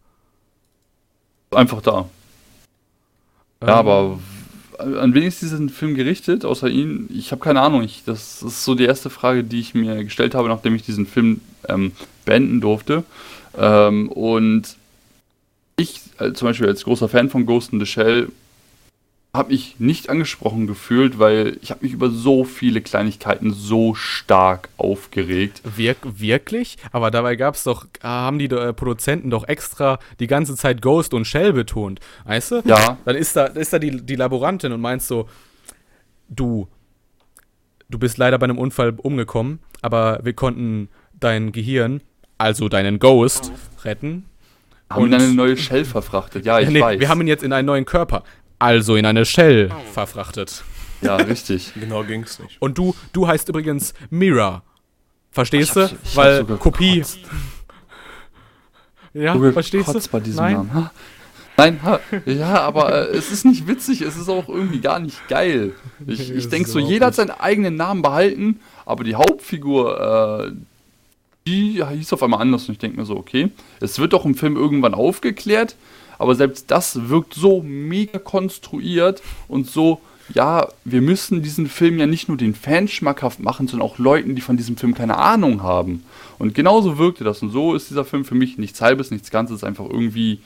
Einfach 1.52 1.80
da. 1.80 2.08
Ähm, 3.60 3.68
Ja, 3.68 3.74
aber 3.76 4.18
an 4.78 5.14
wen 5.14 5.22
ist 5.22 5.42
diesen 5.42 5.68
Film 5.68 5.94
gerichtet, 5.94 6.44
außer 6.44 6.68
ihn? 6.68 7.08
Ich 7.12 7.32
habe 7.32 7.42
keine 7.42 7.60
Ahnung. 7.60 7.82
Ich, 7.82 8.02
das 8.04 8.42
ist 8.42 8.64
so 8.64 8.74
die 8.74 8.84
erste 8.84 9.10
Frage, 9.10 9.44
die 9.44 9.60
ich 9.60 9.74
mir 9.74 10.04
gestellt 10.04 10.34
habe, 10.34 10.48
nachdem 10.48 10.74
ich 10.74 10.82
diesen 10.82 11.06
Film 11.06 11.40
ähm, 11.68 11.92
beenden 12.24 12.60
durfte. 12.60 13.04
Ähm, 13.56 14.08
und 14.10 14.76
ich, 15.76 16.00
äh, 16.18 16.32
zum 16.32 16.48
Beispiel 16.48 16.68
als 16.68 16.84
großer 16.84 17.08
Fan 17.08 17.30
von 17.30 17.46
Ghost 17.46 17.72
in 17.72 17.80
the 17.80 17.86
Shell, 17.86 18.28
habe 19.36 19.52
mich 19.52 19.76
nicht 19.78 20.08
angesprochen 20.10 20.66
gefühlt, 20.66 21.18
weil 21.18 21.58
ich 21.62 21.70
habe 21.70 21.84
mich 21.84 21.92
über 21.92 22.10
so 22.10 22.44
viele 22.44 22.80
Kleinigkeiten 22.80 23.52
so 23.52 23.94
stark 23.94 24.68
aufgeregt. 24.76 25.62
Wirk 25.64 25.98
wirklich? 26.02 26.76
Aber 26.92 27.10
dabei 27.10 27.36
gab's 27.36 27.62
doch, 27.64 27.84
äh, 27.84 28.06
haben 28.06 28.38
die 28.38 28.46
äh, 28.46 28.72
Produzenten 28.72 29.30
doch 29.30 29.46
extra 29.46 29.98
die 30.18 30.26
ganze 30.26 30.56
Zeit 30.56 30.82
Ghost 30.82 31.14
und 31.14 31.26
Shell 31.26 31.52
betont. 31.52 32.00
Weißt 32.24 32.50
du? 32.50 32.62
Ja, 32.64 32.98
Dann 33.04 33.16
ist 33.16 33.36
da, 33.36 33.44
ist 33.46 33.72
da 33.72 33.78
die, 33.78 34.04
die 34.04 34.16
Laborantin 34.16 34.72
und 34.72 34.80
meinst 34.80 35.06
so, 35.08 35.28
du, 36.28 36.68
du 37.88 37.98
bist 37.98 38.18
leider 38.18 38.38
bei 38.38 38.44
einem 38.44 38.58
Unfall 38.58 38.94
umgekommen, 38.98 39.60
aber 39.82 40.20
wir 40.22 40.32
konnten 40.32 40.88
dein 41.18 41.52
Gehirn, 41.52 42.00
also 42.38 42.68
deinen 42.68 42.98
Ghost, 42.98 43.52
retten. 43.84 44.24
haben 44.90 45.02
Und- 45.04 45.08
ihn 45.10 45.14
in 45.14 45.20
eine 45.22 45.34
neue 45.34 45.56
Shell 45.56 45.84
verfrachtet. 45.84 46.44
Ja, 46.44 46.60
ich 46.60 46.68
nee, 46.70 46.80
weiß. 46.80 47.00
wir 47.00 47.08
haben 47.08 47.20
ihn 47.20 47.28
jetzt 47.28 47.42
in 47.42 47.52
einen 47.52 47.66
neuen 47.66 47.84
Körper, 47.84 48.22
also 48.58 48.96
in 48.96 49.06
eine 49.06 49.24
Shell 49.24 49.70
verfrachtet. 49.92 50.64
ja, 51.02 51.16
richtig. 51.16 51.72
Genau 51.80 52.02
ging's 52.04 52.38
nicht. 52.38 52.56
Und 52.60 52.78
du, 52.78 52.94
du 53.12 53.26
heißt 53.26 53.48
übrigens 53.48 53.94
Mira. 54.10 54.62
Verstehst 55.30 55.76
Ich 55.76 55.82
hab- 55.82 55.90
du? 55.90 55.96
Weil 56.16 56.44
Kopie. 56.58 56.94
gekotzt. 56.94 57.18
Ja, 59.14 59.32
Sogar 59.34 59.52
verstehst 59.52 59.88
du? 59.94 60.00
bei 60.10 60.20
diesem 60.20 60.42
Nein. 60.44 60.52
Namen. 60.54 60.74
Ha? 60.74 60.90
Nein, 61.58 61.80
ha, 61.82 62.00
ja, 62.26 62.60
aber 62.60 63.08
äh, 63.10 63.16
es 63.16 63.32
ist 63.32 63.46
nicht 63.46 63.66
witzig, 63.66 64.02
es 64.02 64.14
ist 64.18 64.28
auch 64.28 64.46
irgendwie 64.46 64.80
gar 64.80 64.98
nicht 64.98 65.26
geil. 65.26 65.72
Ich, 66.06 66.28
Nee, 66.28 66.34
ich 66.36 66.48
denke 66.50 66.68
so, 66.68 66.78
jeder 66.78 67.06
hat 67.06 67.14
seinen 67.14 67.30
eigenen 67.30 67.76
Namen 67.76 68.02
behalten, 68.02 68.60
aber 68.84 69.04
die 69.04 69.14
Hauptfigur, 69.14 70.48
äh, 70.48 70.52
die 71.46 71.82
hieß 71.82 72.12
auf 72.12 72.22
einmal 72.22 72.42
anders 72.42 72.68
und 72.68 72.72
ich 72.72 72.78
denke 72.78 72.98
mir 73.00 73.06
so, 73.06 73.16
okay, 73.16 73.50
es 73.80 73.98
wird 73.98 74.12
doch 74.12 74.26
im 74.26 74.34
Film 74.34 74.54
irgendwann 74.56 74.92
aufgeklärt, 74.92 75.76
aber 76.18 76.34
selbst 76.34 76.70
das 76.70 77.08
wirkt 77.08 77.34
so 77.34 77.62
mega 77.62 78.18
konstruiert 78.18 79.22
und 79.48 79.70
so, 79.70 80.00
ja, 80.34 80.68
wir 80.84 81.02
müssen 81.02 81.42
diesen 81.42 81.68
Film 81.68 81.98
ja 81.98 82.06
nicht 82.06 82.28
nur 82.28 82.36
den 82.36 82.54
Fans 82.54 82.90
schmackhaft 82.90 83.40
machen, 83.40 83.68
sondern 83.68 83.88
auch 83.88 83.98
Leuten, 83.98 84.34
die 84.34 84.42
von 84.42 84.56
diesem 84.56 84.76
Film 84.76 84.94
keine 84.94 85.18
Ahnung 85.18 85.62
haben. 85.62 86.04
Und 86.38 86.54
genauso 86.54 86.98
wirkte 86.98 87.22
das 87.24 87.42
und 87.42 87.50
so 87.50 87.74
ist 87.74 87.90
dieser 87.90 88.04
Film 88.04 88.24
für 88.24 88.34
mich 88.34 88.58
nichts 88.58 88.80
halbes, 88.80 89.10
nichts 89.10 89.30
Ganzes, 89.30 89.62
einfach 89.62 89.84
irgendwie 89.88 90.40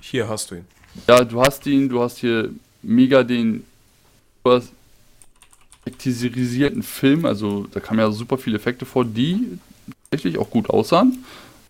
Hier 0.00 0.28
hast 0.28 0.50
du 0.50 0.56
ihn. 0.56 0.66
ja, 1.08 1.24
du 1.24 1.40
hast 1.40 1.66
ihn, 1.66 1.88
du 1.88 2.02
hast 2.02 2.18
hier 2.18 2.50
mega 2.82 3.22
den 3.22 3.64
effektisierten 5.86 6.82
Film, 6.82 7.24
also 7.24 7.66
da 7.72 7.80
kamen 7.80 8.00
ja 8.00 8.10
super 8.10 8.36
viele 8.36 8.56
Effekte 8.56 8.84
vor, 8.84 9.04
die 9.06 9.58
tatsächlich 10.10 10.38
auch 10.38 10.50
gut 10.50 10.68
aussahen. 10.68 11.24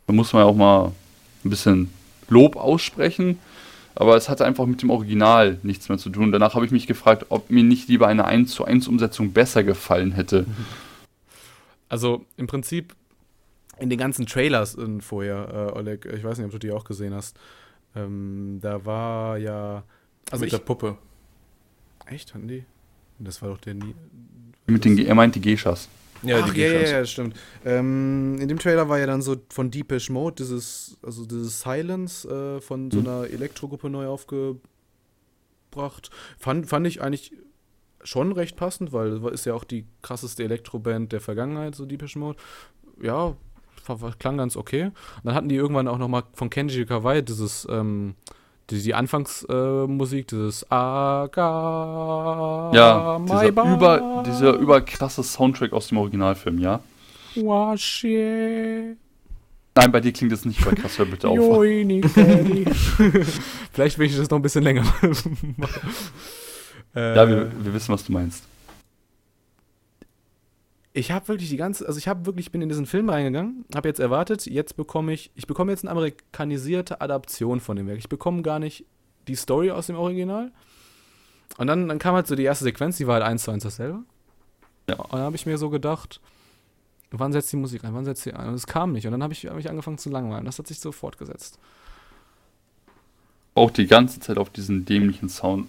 Da 0.06 0.12
muss 0.12 0.32
man 0.32 0.42
ja 0.42 0.46
auch 0.46 0.56
mal 0.56 0.92
ein 1.44 1.50
bisschen 1.50 1.90
Lob 2.28 2.56
aussprechen, 2.56 3.38
aber 3.94 4.16
es 4.16 4.28
hatte 4.28 4.44
einfach 4.44 4.66
mit 4.66 4.82
dem 4.82 4.90
Original 4.90 5.58
nichts 5.62 5.88
mehr 5.88 5.98
zu 5.98 6.10
tun. 6.10 6.32
Danach 6.32 6.54
habe 6.54 6.64
ich 6.66 6.72
mich 6.72 6.86
gefragt, 6.86 7.26
ob 7.28 7.50
mir 7.50 7.62
nicht 7.62 7.88
lieber 7.88 8.08
eine 8.08 8.24
1 8.24 8.52
zu 8.52 8.64
1 8.64 8.88
Umsetzung 8.88 9.32
besser 9.32 9.64
gefallen 9.64 10.12
hätte. 10.12 10.46
Also 11.90 12.24
im 12.38 12.48
Prinzip 12.48 12.96
in 13.78 13.88
den 13.90 13.98
ganzen 13.98 14.26
Trailers 14.26 14.76
äh, 14.76 15.00
vorher, 15.00 15.70
äh, 15.74 15.78
Oleg, 15.78 16.06
ich 16.06 16.24
weiß 16.24 16.38
nicht, 16.38 16.46
ob 16.46 16.52
du 16.52 16.58
die 16.58 16.72
auch 16.72 16.82
gesehen 16.82 17.14
hast. 17.14 17.36
Ähm, 17.94 18.58
da 18.60 18.84
war 18.84 19.38
ja. 19.38 19.84
Also 20.30 20.42
Mit 20.44 20.52
ich, 20.52 20.58
der 20.58 20.64
Puppe. 20.64 20.96
echt, 22.06 22.34
hatten 22.34 22.48
die? 22.48 22.64
Das 23.18 23.42
war 23.42 23.50
doch 23.50 23.58
der 23.58 23.74
nie. 23.74 23.94
Mit 24.66 24.84
den, 24.84 24.98
er 24.98 25.14
meint 25.14 25.34
die 25.34 25.40
Geishas. 25.40 25.88
Ja, 26.24 26.40
Ach, 26.42 26.52
die 26.52 26.60
ja, 26.60 26.72
ja, 26.72 26.80
ja, 26.98 27.04
stimmt. 27.06 27.36
Ähm, 27.64 28.38
in 28.40 28.48
dem 28.48 28.58
Trailer 28.58 28.88
war 28.88 28.98
ja 28.98 29.06
dann 29.06 29.22
so 29.22 29.36
von 29.50 29.70
Deepish 29.70 30.10
Mode 30.10 30.36
dieses, 30.36 30.96
also 31.02 31.24
dieses 31.26 31.60
Silence 31.60 32.26
äh, 32.28 32.60
von 32.60 32.90
so 32.90 33.00
Mhm. 33.00 33.06
einer 33.06 33.26
Elektrogruppe 33.30 33.90
neu 33.90 34.06
aufgebracht. 34.06 34.60
Fand, 36.38 36.66
fand 36.68 36.86
ich 36.86 37.02
eigentlich 37.02 37.32
schon 38.02 38.32
recht 38.32 38.56
passend, 38.56 38.92
weil 38.92 39.22
ist 39.32 39.46
ja 39.46 39.54
auch 39.54 39.64
die 39.64 39.86
krasseste 40.02 40.44
Elektroband 40.44 41.12
der 41.12 41.20
Vergangenheit, 41.20 41.74
so 41.74 41.86
Deepish 41.86 42.16
Mode. 42.16 42.38
Ja, 43.02 43.34
klang 44.18 44.38
ganz 44.38 44.56
okay. 44.56 44.84
Und 44.84 44.92
dann 45.24 45.34
hatten 45.34 45.48
die 45.48 45.56
irgendwann 45.56 45.88
auch 45.88 45.98
noch 45.98 46.08
mal 46.08 46.22
von 46.34 46.48
Kenji 46.50 46.86
Kawai 46.86 47.22
dieses, 47.22 47.66
ähm, 47.70 48.14
die, 48.70 48.82
die 48.82 48.94
Anfangsmusik, 48.94 50.24
äh, 50.24 50.36
dieses 50.36 50.70
Aga 50.70 52.70
Ja, 52.74 53.18
dieser, 53.18 53.48
über, 53.48 54.22
dieser 54.26 54.54
überkrasse 54.54 55.22
Soundtrack 55.22 55.72
aus 55.72 55.88
dem 55.88 55.98
Originalfilm, 55.98 56.58
ja? 56.58 56.80
Wash 57.36 58.04
it. 58.04 58.96
Nein, 59.76 59.90
bei 59.90 60.00
dir 60.00 60.12
klingt 60.12 60.32
es 60.32 60.44
nicht 60.44 60.60
überkrass, 60.60 60.98
hör 60.98 61.06
bitte 61.06 61.28
auf. 61.28 61.36
Vielleicht 63.72 63.98
will 63.98 64.06
ich 64.06 64.16
das 64.16 64.30
noch 64.30 64.38
ein 64.38 64.42
bisschen 64.42 64.62
länger. 64.62 64.84
Äh, 66.96 67.16
ja, 67.16 67.28
wir, 67.28 67.50
wir 67.58 67.74
wissen, 67.74 67.92
was 67.92 68.04
du 68.04 68.12
meinst 68.12 68.44
ich 70.96 71.10
habe 71.10 71.26
wirklich 71.26 71.50
die 71.50 71.56
ganze, 71.56 71.86
also 71.86 71.98
ich 71.98 72.06
habe 72.06 72.24
wirklich, 72.24 72.52
bin 72.52 72.62
in 72.62 72.68
diesen 72.68 72.86
Film 72.86 73.10
reingegangen, 73.10 73.64
habe 73.74 73.88
jetzt 73.88 73.98
erwartet, 73.98 74.46
jetzt 74.46 74.76
bekomme 74.76 75.12
ich, 75.12 75.32
ich 75.34 75.48
bekomme 75.48 75.72
jetzt 75.72 75.82
eine 75.82 75.90
amerikanisierte 75.90 77.00
Adaption 77.00 77.58
von 77.58 77.76
dem 77.76 77.88
Werk. 77.88 77.98
Ich 77.98 78.08
bekomme 78.08 78.42
gar 78.42 78.60
nicht 78.60 78.86
die 79.26 79.34
Story 79.34 79.72
aus 79.72 79.88
dem 79.88 79.96
Original. 79.96 80.52
Und 81.58 81.66
dann, 81.66 81.88
dann 81.88 81.98
kam 81.98 82.14
halt 82.14 82.28
so 82.28 82.36
die 82.36 82.44
erste 82.44 82.64
Sequenz, 82.64 82.96
die 82.96 83.08
war 83.08 83.14
halt 83.14 83.24
eins 83.24 83.42
zu 83.42 83.50
eins 83.50 83.64
dasselbe. 83.64 84.04
Ja. 84.88 84.94
Und 85.00 85.14
dann 85.14 85.22
habe 85.22 85.34
ich 85.34 85.46
mir 85.46 85.58
so 85.58 85.68
gedacht, 85.68 86.20
wann 87.10 87.32
setzt 87.32 87.50
die 87.50 87.56
Musik 87.56 87.82
ein, 87.82 87.92
wann 87.92 88.04
setzt 88.04 88.22
sie 88.22 88.32
ein? 88.32 88.48
Und 88.48 88.54
es 88.54 88.68
kam 88.68 88.92
nicht. 88.92 89.04
Und 89.06 89.12
dann 89.12 89.22
habe 89.24 89.32
ich, 89.32 89.46
hab 89.46 89.58
ich 89.58 89.68
angefangen 89.68 89.98
zu 89.98 90.10
langweilen. 90.10 90.44
Das 90.44 90.60
hat 90.60 90.68
sich 90.68 90.78
so 90.78 90.92
fortgesetzt. 90.92 91.58
Auch 93.56 93.72
die 93.72 93.88
ganze 93.88 94.20
Zeit 94.20 94.38
auf 94.38 94.50
diesen 94.50 94.84
dämlichen 94.84 95.28
Sound, 95.28 95.66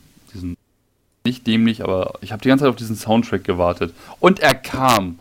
nicht 1.25 1.46
dämlich, 1.48 1.84
aber 1.84 2.13
ich 2.22 2.32
habe 2.32 2.41
die 2.41 2.50
ganze 2.50 2.63
Zeit 2.63 2.70
auf 2.70 2.75
diesen 2.75 2.96
Soundtrack 2.96 3.44
gewartet. 3.44 3.94
Und 4.20 4.39
er 4.39 4.55
kam. 4.55 5.20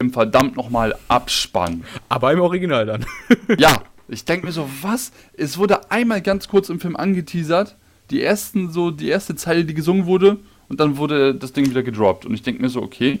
Im 0.00 0.12
verdammt 0.12 0.56
nochmal 0.56 0.94
Abspann. 1.08 1.84
Aber 2.08 2.32
im 2.32 2.40
Original 2.40 2.86
dann. 2.86 3.04
ja, 3.58 3.82
ich 4.06 4.24
denke 4.24 4.46
mir 4.46 4.52
so, 4.52 4.68
was? 4.82 5.10
Es 5.32 5.58
wurde 5.58 5.90
einmal 5.90 6.22
ganz 6.22 6.46
kurz 6.46 6.68
im 6.68 6.78
Film 6.78 6.94
angeteasert. 6.94 7.74
Die 8.10 8.22
ersten, 8.22 8.70
so, 8.70 8.92
die 8.92 9.08
erste 9.08 9.34
Zeile, 9.34 9.64
die 9.64 9.74
gesungen 9.74 10.06
wurde, 10.06 10.38
und 10.68 10.80
dann 10.80 10.98
wurde 10.98 11.34
das 11.34 11.52
Ding 11.52 11.68
wieder 11.68 11.82
gedroppt. 11.82 12.26
Und 12.26 12.34
ich 12.34 12.42
denke 12.42 12.62
mir 12.62 12.68
so, 12.68 12.82
okay, 12.82 13.20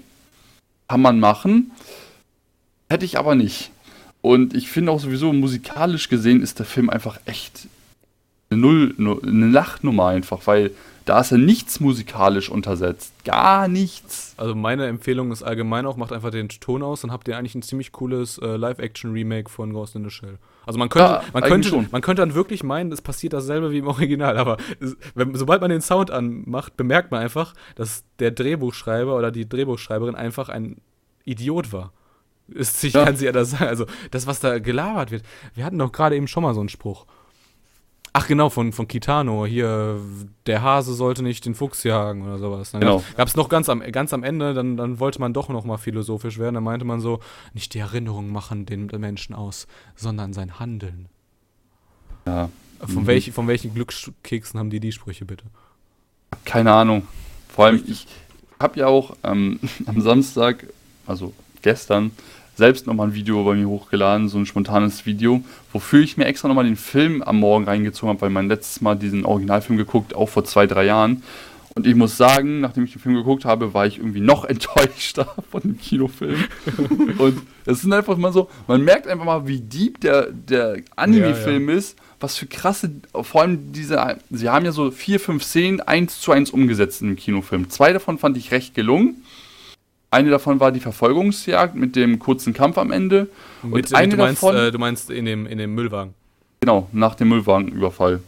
kann 0.86 1.02
man 1.02 1.18
machen. 1.18 1.72
Hätte 2.88 3.04
ich 3.04 3.18
aber 3.18 3.34
nicht. 3.34 3.70
Und 4.20 4.54
ich 4.54 4.68
finde 4.68 4.92
auch 4.92 5.00
sowieso, 5.00 5.32
musikalisch 5.32 6.08
gesehen 6.08 6.42
ist 6.42 6.58
der 6.58 6.66
Film 6.66 6.90
einfach 6.90 7.18
echt 7.24 7.68
eine 8.50 8.60
Null, 8.60 8.94
eine 8.98 9.46
Lachnummer 9.46 10.06
einfach, 10.06 10.46
weil 10.46 10.70
da 11.08 11.20
ist 11.20 11.30
ja 11.30 11.38
nichts 11.38 11.80
musikalisch 11.80 12.50
untersetzt. 12.50 13.12
Gar 13.24 13.66
nichts. 13.68 14.34
Also 14.36 14.54
meine 14.54 14.86
Empfehlung 14.86 15.32
ist 15.32 15.42
allgemein 15.42 15.86
auch, 15.86 15.96
macht 15.96 16.12
einfach 16.12 16.30
den 16.30 16.50
Ton 16.50 16.82
aus, 16.82 17.00
dann 17.00 17.12
habt 17.12 17.28
ihr 17.28 17.38
eigentlich 17.38 17.54
ein 17.54 17.62
ziemlich 17.62 17.92
cooles 17.92 18.36
äh, 18.38 18.56
Live-Action-Remake 18.56 19.48
von 19.48 19.72
Ghost 19.72 19.96
in 19.96 20.04
the 20.04 20.10
Shell. 20.10 20.38
Also 20.66 20.78
man 20.78 20.90
könnte, 20.90 21.10
ja, 21.10 21.22
man, 21.32 21.42
könnte 21.42 21.86
man 21.90 22.02
könnte 22.02 22.20
dann 22.20 22.34
wirklich 22.34 22.62
meinen, 22.62 22.92
es 22.92 23.00
passiert 23.00 23.32
dasselbe 23.32 23.70
wie 23.70 23.78
im 23.78 23.86
Original, 23.86 24.36
aber 24.36 24.58
es, 24.80 24.98
wenn, 25.14 25.34
sobald 25.34 25.62
man 25.62 25.70
den 25.70 25.80
Sound 25.80 26.10
anmacht, 26.10 26.76
bemerkt 26.76 27.10
man 27.10 27.22
einfach, 27.22 27.54
dass 27.74 28.04
der 28.18 28.30
Drehbuchschreiber 28.30 29.16
oder 29.16 29.30
die 29.30 29.48
Drehbuchschreiberin 29.48 30.14
einfach 30.14 30.50
ein 30.50 30.76
Idiot 31.24 31.72
war. 31.72 31.92
Ist, 32.48 32.84
ich 32.84 32.92
ja. 32.92 33.04
kann 33.04 33.16
sie 33.16 33.24
ja 33.26 33.32
das 33.32 33.50
sagen. 33.52 33.68
Also 33.68 33.86
das, 34.10 34.26
was 34.26 34.40
da 34.40 34.58
gelabert 34.58 35.10
wird. 35.10 35.22
Wir 35.54 35.64
hatten 35.64 35.78
doch 35.78 35.92
gerade 35.92 36.16
eben 36.16 36.28
schon 36.28 36.42
mal 36.42 36.54
so 36.54 36.60
einen 36.60 36.68
Spruch. 36.68 37.06
Ach 38.18 38.26
genau, 38.26 38.50
von, 38.50 38.72
von 38.72 38.88
Kitano. 38.88 39.46
Hier, 39.46 40.00
der 40.46 40.60
Hase 40.60 40.92
sollte 40.92 41.22
nicht 41.22 41.46
den 41.46 41.54
Fuchs 41.54 41.84
jagen 41.84 42.22
oder 42.22 42.38
sowas. 42.38 42.72
Dann 42.72 42.80
genau. 42.80 43.04
gab 43.16 43.28
es 43.28 43.36
noch 43.36 43.48
ganz 43.48 43.68
am, 43.68 43.78
ganz 43.92 44.12
am 44.12 44.24
Ende, 44.24 44.54
dann, 44.54 44.76
dann 44.76 44.98
wollte 44.98 45.20
man 45.20 45.32
doch 45.32 45.48
noch 45.48 45.64
mal 45.64 45.76
philosophisch 45.76 46.36
werden. 46.36 46.56
Da 46.56 46.60
meinte 46.60 46.84
man 46.84 46.98
so, 46.98 47.20
nicht 47.54 47.74
die 47.74 47.78
Erinnerungen 47.78 48.32
machen 48.32 48.66
den 48.66 48.86
Menschen 48.86 49.36
aus, 49.36 49.68
sondern 49.94 50.32
sein 50.32 50.58
Handeln. 50.58 51.06
Ja. 52.26 52.48
Von, 52.80 53.02
mhm. 53.02 53.06
welch, 53.06 53.30
von 53.30 53.46
welchen 53.46 53.72
Glückskeksen 53.72 54.58
haben 54.58 54.70
die 54.70 54.80
die 54.80 54.90
Sprüche 54.90 55.24
bitte? 55.24 55.44
Keine 56.44 56.72
Ahnung. 56.72 57.06
Vor 57.48 57.66
allem, 57.66 57.84
ich 57.86 58.08
habe 58.58 58.80
ja 58.80 58.88
auch 58.88 59.16
ähm, 59.22 59.60
am 59.86 60.00
Samstag, 60.00 60.66
also 61.06 61.34
gestern, 61.62 62.10
selbst 62.58 62.88
nochmal 62.88 63.08
ein 63.08 63.14
Video 63.14 63.42
bei 63.44 63.54
mir 63.54 63.68
hochgeladen, 63.68 64.28
so 64.28 64.36
ein 64.36 64.44
spontanes 64.44 65.06
Video, 65.06 65.42
wofür 65.72 66.00
ich 66.00 66.16
mir 66.16 66.26
extra 66.26 66.48
nochmal 66.48 66.64
den 66.64 66.76
Film 66.76 67.22
am 67.22 67.38
Morgen 67.38 67.64
reingezogen 67.64 68.10
habe, 68.10 68.20
weil 68.20 68.30
mein 68.30 68.48
letztes 68.48 68.80
Mal 68.80 68.96
diesen 68.96 69.24
Originalfilm 69.24 69.78
geguckt, 69.78 70.14
auch 70.14 70.28
vor 70.28 70.44
zwei, 70.44 70.66
drei 70.66 70.84
Jahren. 70.84 71.22
Und 71.76 71.86
ich 71.86 71.94
muss 71.94 72.16
sagen, 72.16 72.58
nachdem 72.58 72.82
ich 72.82 72.92
den 72.92 73.00
Film 73.00 73.14
geguckt 73.14 73.44
habe, 73.44 73.72
war 73.74 73.86
ich 73.86 73.98
irgendwie 73.98 74.20
noch 74.20 74.44
enttäuschter 74.44 75.32
von 75.52 75.62
dem 75.62 75.78
Kinofilm. 75.78 76.44
und 77.18 77.40
es 77.64 77.82
sind 77.82 77.92
einfach 77.92 78.16
mal 78.16 78.32
so, 78.32 78.50
man 78.66 78.82
merkt 78.82 79.06
einfach 79.06 79.24
mal, 79.24 79.46
wie 79.46 79.60
deep 79.60 80.00
der, 80.00 80.26
der 80.32 80.78
Anime-Film 80.96 81.68
ja, 81.68 81.74
ja. 81.74 81.78
ist, 81.78 81.96
was 82.18 82.36
für 82.36 82.46
krasse, 82.46 82.90
vor 83.22 83.42
allem 83.42 83.70
diese, 83.70 84.18
sie 84.30 84.48
haben 84.48 84.64
ja 84.64 84.72
so 84.72 84.90
vier, 84.90 85.20
fünf 85.20 85.44
Szenen 85.44 85.80
eins 85.80 86.20
zu 86.20 86.32
eins 86.32 86.50
umgesetzt 86.50 87.02
dem 87.02 87.14
Kinofilm. 87.14 87.70
Zwei 87.70 87.92
davon 87.92 88.18
fand 88.18 88.36
ich 88.36 88.50
recht 88.50 88.74
gelungen. 88.74 89.22
Eine 90.10 90.30
davon 90.30 90.58
war 90.58 90.72
die 90.72 90.80
Verfolgungsjagd 90.80 91.74
mit 91.74 91.94
dem 91.94 92.18
kurzen 92.18 92.54
Kampf 92.54 92.78
am 92.78 92.90
Ende. 92.90 93.28
Und 93.62 93.72
mit, 93.72 93.94
eine 93.94 94.08
du 94.08 94.16
meinst, 94.16 94.42
davon, 94.42 94.56
äh, 94.56 94.72
du 94.72 94.78
meinst 94.78 95.10
in 95.10 95.26
dem, 95.26 95.46
in 95.46 95.58
dem 95.58 95.74
Müllwagen. 95.74 96.14
Genau, 96.60 96.88
nach 96.92 97.14
dem 97.14 97.28
Müllwagenüberfall. 97.28 98.20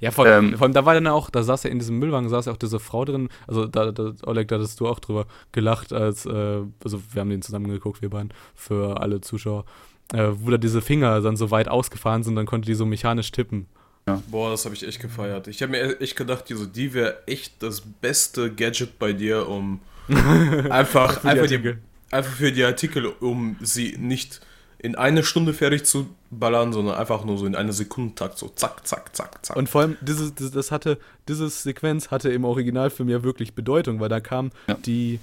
Ja, 0.00 0.12
vor, 0.12 0.26
ähm, 0.26 0.52
vor 0.56 0.62
allem, 0.62 0.74
da 0.74 0.84
war 0.84 0.94
dann 0.94 1.08
auch, 1.08 1.28
da 1.28 1.42
saß 1.42 1.64
ja 1.64 1.70
in 1.70 1.80
diesem 1.80 1.98
Müllwagen, 1.98 2.28
saß 2.28 2.46
ja 2.46 2.52
auch 2.52 2.56
diese 2.56 2.78
Frau 2.78 3.04
drin, 3.04 3.28
also 3.48 3.66
da, 3.66 3.90
da 3.90 4.12
Oleg, 4.26 4.46
da 4.46 4.56
hattest 4.56 4.78
du 4.78 4.86
auch 4.86 5.00
drüber 5.00 5.26
gelacht, 5.50 5.92
als, 5.92 6.24
äh, 6.24 6.60
also 6.84 7.02
wir 7.12 7.20
haben 7.20 7.30
den 7.30 7.42
zusammen 7.42 7.68
geguckt, 7.68 8.00
wir 8.00 8.10
beiden, 8.10 8.32
für 8.54 9.00
alle 9.00 9.20
Zuschauer, 9.20 9.64
äh, 10.12 10.28
wo 10.32 10.50
da 10.50 10.56
diese 10.56 10.82
Finger 10.82 11.20
dann 11.20 11.36
so 11.36 11.50
weit 11.50 11.68
ausgefahren 11.68 12.22
sind, 12.22 12.36
dann 12.36 12.46
konnte 12.46 12.66
die 12.66 12.74
so 12.74 12.86
mechanisch 12.86 13.32
tippen. 13.32 13.66
Ja. 14.06 14.22
Boah, 14.30 14.50
das 14.50 14.64
habe 14.64 14.74
ich 14.74 14.86
echt 14.86 15.00
gefeiert. 15.00 15.48
Ich 15.48 15.60
habe 15.62 15.72
mir 15.72 16.00
echt 16.00 16.16
gedacht, 16.16 16.48
die, 16.48 16.54
so, 16.54 16.64
die 16.64 16.94
wäre 16.94 17.18
echt 17.26 17.62
das 17.62 17.80
beste 17.80 18.54
Gadget 18.54 18.98
bei 18.98 19.12
dir, 19.12 19.48
um 19.48 19.80
einfach, 20.70 21.20
für 21.20 21.28
einfach, 21.28 21.46
die, 21.46 21.74
einfach 22.10 22.32
für 22.32 22.52
die 22.52 22.64
Artikel, 22.64 23.06
um 23.06 23.56
sie 23.60 23.96
nicht 23.98 24.40
in 24.78 24.94
eine 24.94 25.24
Stunde 25.24 25.52
fertig 25.54 25.84
zu 25.84 26.08
ballern, 26.30 26.72
sondern 26.72 26.94
einfach 26.94 27.24
nur 27.24 27.36
so 27.36 27.46
in 27.46 27.56
einer 27.56 27.72
Sekundentakt, 27.72 28.38
so 28.38 28.48
zack, 28.48 28.86
zack, 28.86 29.14
zack, 29.14 29.44
zack. 29.44 29.56
Und 29.56 29.68
vor 29.68 29.80
allem, 29.80 29.96
dieses, 30.00 30.34
das, 30.34 30.52
das 30.52 30.70
hatte, 30.70 30.98
diese 31.26 31.48
Sequenz 31.48 32.10
hatte 32.10 32.30
im 32.30 32.44
Originalfilm 32.44 33.08
ja 33.08 33.24
wirklich 33.24 33.54
Bedeutung, 33.54 33.98
weil 33.98 34.08
da 34.08 34.20
kam 34.20 34.50
ja. 34.68 34.74
die, 34.74 35.18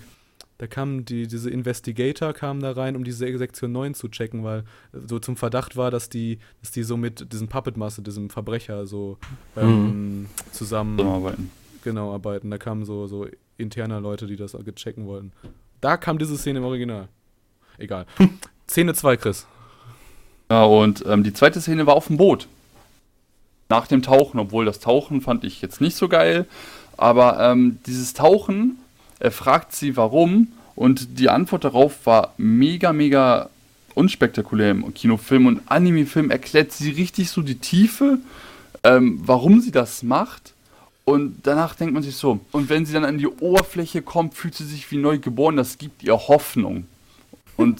da 0.57 0.67
kam 0.67 1.05
die, 1.05 1.27
diese 1.27 1.49
Investigator 1.49 2.33
kam 2.33 2.59
da 2.59 2.71
rein, 2.71 2.97
um 2.97 3.05
diese 3.05 3.37
Sektion 3.37 3.71
9 3.71 3.93
zu 3.93 4.09
checken, 4.09 4.43
weil 4.43 4.63
so 5.07 5.19
zum 5.19 5.37
Verdacht 5.37 5.77
war, 5.77 5.89
dass 5.89 6.09
die, 6.09 6.39
dass 6.61 6.71
die 6.71 6.83
so 6.83 6.97
mit 6.97 7.31
diesem 7.31 7.47
Puppet 7.47 7.77
Master, 7.77 8.01
diesem 8.01 8.29
Verbrecher 8.29 8.85
so 8.87 9.17
ähm, 9.55 10.21
mhm. 10.21 10.29
zusammen 10.51 10.99
arbeiten. 10.99 11.51
Genau, 11.83 12.13
arbeiten. 12.13 12.49
Da 12.51 12.57
kamen 12.57 12.83
so, 12.83 13.07
so 13.07 13.27
interner 13.57 14.01
Leute, 14.01 14.27
die 14.27 14.35
das 14.35 14.57
checken 14.75 15.05
wollten. 15.05 15.31
Da 15.81 15.97
kam 15.97 16.17
diese 16.17 16.37
Szene 16.37 16.59
im 16.59 16.65
Original. 16.65 17.07
Egal. 17.77 18.05
Szene 18.67 18.93
2, 18.93 19.17
Chris. 19.17 19.45
Ja, 20.49 20.63
und 20.63 21.03
ähm, 21.07 21.23
die 21.23 21.33
zweite 21.33 21.61
Szene 21.61 21.85
war 21.85 21.95
auf 21.95 22.07
dem 22.07 22.17
Boot. 22.17 22.47
Nach 23.69 23.87
dem 23.87 24.01
Tauchen, 24.01 24.39
obwohl 24.39 24.65
das 24.65 24.79
Tauchen 24.79 25.21
fand 25.21 25.43
ich 25.43 25.61
jetzt 25.61 25.81
nicht 25.81 25.95
so 25.95 26.07
geil. 26.07 26.45
Aber 26.97 27.39
ähm, 27.39 27.79
dieses 27.85 28.13
Tauchen, 28.13 28.77
er 29.19 29.31
fragt 29.31 29.73
sie 29.73 29.97
warum 29.97 30.49
und 30.75 31.19
die 31.19 31.29
Antwort 31.29 31.63
darauf 31.63 32.05
war 32.05 32.33
mega, 32.37 32.93
mega 32.93 33.49
unspektakulär 33.95 34.71
im 34.71 34.93
Kinofilm 34.93 35.45
und 35.45 35.61
Anime-Film 35.67 36.29
erklärt 36.29 36.71
sie 36.71 36.91
richtig 36.91 37.29
so 37.29 37.41
die 37.41 37.59
Tiefe, 37.59 38.19
ähm, 38.83 39.19
warum 39.23 39.61
sie 39.61 39.71
das 39.71 40.03
macht. 40.03 40.53
Und 41.05 41.41
danach 41.43 41.75
denkt 41.75 41.93
man 41.93 42.01
sich 42.01 42.15
so, 42.15 42.39
und 42.51 42.67
wenn 42.69 42.85
sie 42.85 42.93
dann 42.93 43.05
an 43.05 43.19
die 43.19 43.27
Oberfläche 43.27 44.01
kommt, 44.01 44.33
fühlt 44.33 44.55
sie 44.55 44.65
sich 44.65 44.89
wie 44.89 44.97
neu 44.97 45.19
geboren, 45.19 45.55
das 45.55 45.77
gibt 45.77 46.01
ihr 46.01 46.17
Hoffnung. 46.17 46.87
Und 47.57 47.79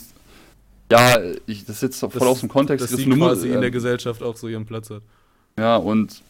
ja, 0.91 1.17
ich, 1.47 1.65
das 1.65 1.77
ist 1.77 1.81
jetzt 1.81 1.99
voll 1.99 2.11
das, 2.13 2.21
aus 2.21 2.39
dem 2.41 2.49
Kontext. 2.49 2.83
Dass 2.83 2.99
sie 2.99 3.09
quasi 3.09 3.49
äh, 3.49 3.53
in 3.55 3.61
der 3.61 3.71
Gesellschaft 3.71 4.21
auch 4.21 4.37
so 4.37 4.47
ihren 4.47 4.67
Platz 4.67 4.91
hat. 4.91 5.01
Ja, 5.57 5.77
und 5.77 6.21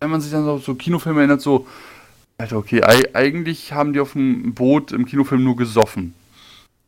wenn 0.00 0.10
man 0.10 0.20
sich 0.20 0.32
dann 0.32 0.44
so, 0.44 0.58
so 0.58 0.74
Kinofilme 0.74 1.20
erinnert, 1.20 1.40
so, 1.40 1.66
Alter, 2.36 2.56
okay, 2.56 2.82
eigentlich 2.82 3.72
haben 3.72 3.92
die 3.92 4.00
auf 4.00 4.14
dem 4.14 4.54
Boot 4.54 4.90
im 4.90 5.06
Kinofilm 5.06 5.44
nur 5.44 5.54
gesoffen. 5.54 6.14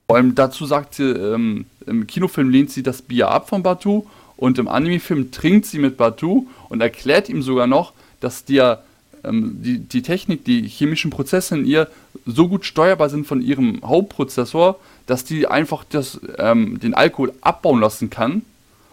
Vor 0.07 0.17
allem 0.17 0.35
dazu 0.35 0.67
sagt 0.67 0.95
sie, 0.95 1.05
ähm, 1.05 1.67
im 1.87 2.07
Kinofilm 2.09 2.51
lehnt 2.51 2.71
sie 2.71 2.83
das 2.83 3.03
Bier 3.03 3.29
ab 3.29 3.49
von 3.49 3.63
Batu 3.63 4.07
und 4.37 4.59
im 4.59 4.67
Anime-Film 4.67 5.31
trinkt 5.31 5.67
sie 5.67 5.79
mit 5.79 5.97
Batu 5.97 6.47
und 6.69 6.81
erklärt 6.81 7.29
ihm 7.29 7.43
sogar 7.43 7.69
noch, 7.69 7.93
dass 8.21 8.45
dir 8.45 8.83
ähm, 9.25 9.57
die, 9.63 9.79
die 9.79 10.03
Technik, 10.03 10.45
die 10.45 10.67
chemischen 10.69 11.11
Prozesse 11.11 11.57
in 11.57 11.65
ihr 11.65 11.89
so 12.25 12.49
gut 12.49 12.65
steuerbar 12.65 13.09
sind 13.09 13.27
von 13.27 13.41
ihrem 13.41 13.81
Hauptprozessor, 13.83 14.79
dass 15.07 15.25
die 15.25 15.47
einfach 15.47 15.85
das, 15.89 16.21
ähm, 16.39 16.81
den 16.81 16.95
Alkohol 16.95 17.33
abbauen 17.41 17.81
lassen 17.81 18.11
kann 18.11 18.43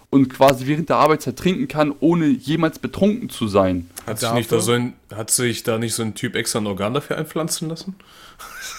und 0.10 0.30
quasi 0.30 0.68
während 0.68 0.89
der 0.89 0.98
Arbeitszeit 0.98 1.38
trinken 1.38 1.68
kann, 1.68 1.94
ohne 2.00 2.27
jemals 2.27 2.77
betrunken 2.77 3.30
zu 3.30 3.48
sein. 3.48 3.89
Hat 4.06 4.20
sich, 4.20 4.32
nicht 4.34 4.51
da 4.51 4.60
so 4.60 4.74
ein, 4.74 4.94
hat 5.13 5.32
sich 5.32 5.63
da 5.63 5.80
nicht 5.80 5.96
so 5.96 6.03
ein 6.03 6.13
Typ 6.13 6.36
extra 6.36 6.60
ein 6.60 6.68
Organ 6.68 6.94
dafür 6.94 7.18
einpflanzen 7.18 7.70
lassen? 7.70 7.96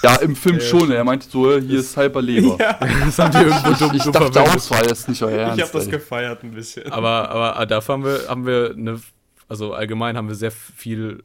Ja, 0.02 0.16
im 0.16 0.36
Film 0.36 0.60
schon. 0.60 0.92
Er 0.92 1.02
meinte 1.02 1.26
so, 1.28 1.50
äh, 1.50 1.60
hier 1.60 1.80
ist 1.80 1.96
halber 1.96 2.22
Leber. 2.22 2.56
Ja. 2.60 2.78
Das 3.04 3.18
haben 3.18 3.32
die 3.32 3.38
irgendwo 3.38 3.72
dumm 3.72 3.96
Ich 3.96 4.04
dachte 4.04 4.42
auch, 4.42 4.54
das 4.54 4.70
war 4.70 4.84
jetzt 4.84 5.08
nicht 5.08 5.22
euer 5.22 5.38
Ernst. 5.38 5.58
Ich 5.58 5.64
habe 5.64 5.78
das 5.78 5.88
gefeiert 5.88 6.44
ein 6.44 6.52
bisschen. 6.52 6.90
Aber, 6.92 7.28
aber 7.28 7.58
ah, 7.58 7.66
dafür 7.66 7.94
haben 7.94 8.04
wir, 8.04 8.20
haben 8.28 8.46
wir 8.46 8.74
eine 8.76 9.00
also 9.48 9.72
allgemein 9.72 10.16
haben 10.16 10.28
wir 10.28 10.34
sehr 10.34 10.50
viel 10.50 11.22